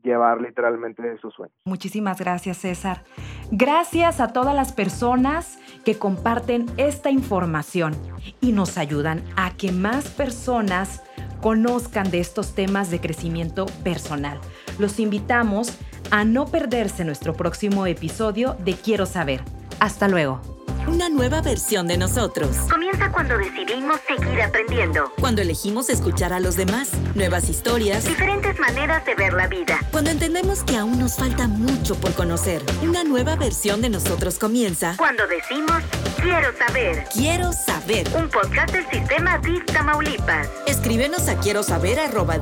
llevar 0.03 0.39
literalmente 0.39 1.01
de 1.01 1.17
sus 1.17 1.33
sueños. 1.33 1.55
Muchísimas 1.65 2.19
gracias, 2.19 2.57
César. 2.57 3.03
Gracias 3.51 4.19
a 4.19 4.31
todas 4.33 4.53
las 4.53 4.71
personas 4.71 5.59
que 5.83 5.97
comparten 5.97 6.67
esta 6.77 7.09
información 7.09 7.93
y 8.39 8.51
nos 8.51 8.77
ayudan 8.77 9.23
a 9.35 9.55
que 9.57 9.71
más 9.71 10.09
personas 10.09 11.03
conozcan 11.41 12.11
de 12.11 12.19
estos 12.19 12.53
temas 12.53 12.91
de 12.91 12.99
crecimiento 12.99 13.65
personal. 13.83 14.39
Los 14.79 14.99
invitamos 14.99 15.79
a 16.11 16.25
no 16.25 16.45
perderse 16.45 17.03
nuestro 17.03 17.33
próximo 17.33 17.87
episodio 17.87 18.55
de 18.63 18.73
Quiero 18.73 19.05
saber. 19.05 19.41
Hasta 19.79 20.07
luego. 20.07 20.41
Una 20.87 21.09
nueva 21.09 21.41
versión 21.41 21.87
de 21.87 21.97
nosotros. 21.97 22.55
Comienza 22.69 23.11
cuando 23.11 23.37
decidimos 23.39 23.99
seguir 24.07 24.39
aprendiendo. 24.41 25.11
Cuando 25.19 25.41
elegimos 25.41 25.89
escuchar 25.89 26.31
a 26.31 26.39
los 26.39 26.55
demás. 26.57 26.91
Nuevas 27.15 27.49
historias. 27.49 28.05
Diferentes 28.05 28.59
maneras 28.59 29.03
de 29.03 29.15
ver 29.15 29.33
la 29.33 29.47
vida. 29.47 29.79
Cuando 29.91 30.11
entendemos 30.11 30.63
que 30.63 30.77
aún 30.77 30.99
nos 30.99 31.15
falta 31.15 31.47
mucho 31.47 31.95
por 31.95 32.13
conocer. 32.13 32.61
Una 32.83 33.03
nueva 33.03 33.35
versión 33.35 33.81
de 33.81 33.89
nosotros 33.89 34.37
comienza. 34.37 34.95
Cuando 34.97 35.23
decimos 35.27 35.81
quiero 36.21 36.55
saber. 36.55 37.05
Quiero 37.11 37.51
saber. 37.51 38.07
Un 38.15 38.29
podcast 38.29 38.71
del 38.71 38.87
sistema 38.89 39.39
DIF 39.39 39.65
Tamaulipas. 39.65 40.47
Escríbenos 40.67 41.27
a 41.29 41.39
quiero 41.39 41.63
saber 41.63 41.99
arroba. 41.99 42.37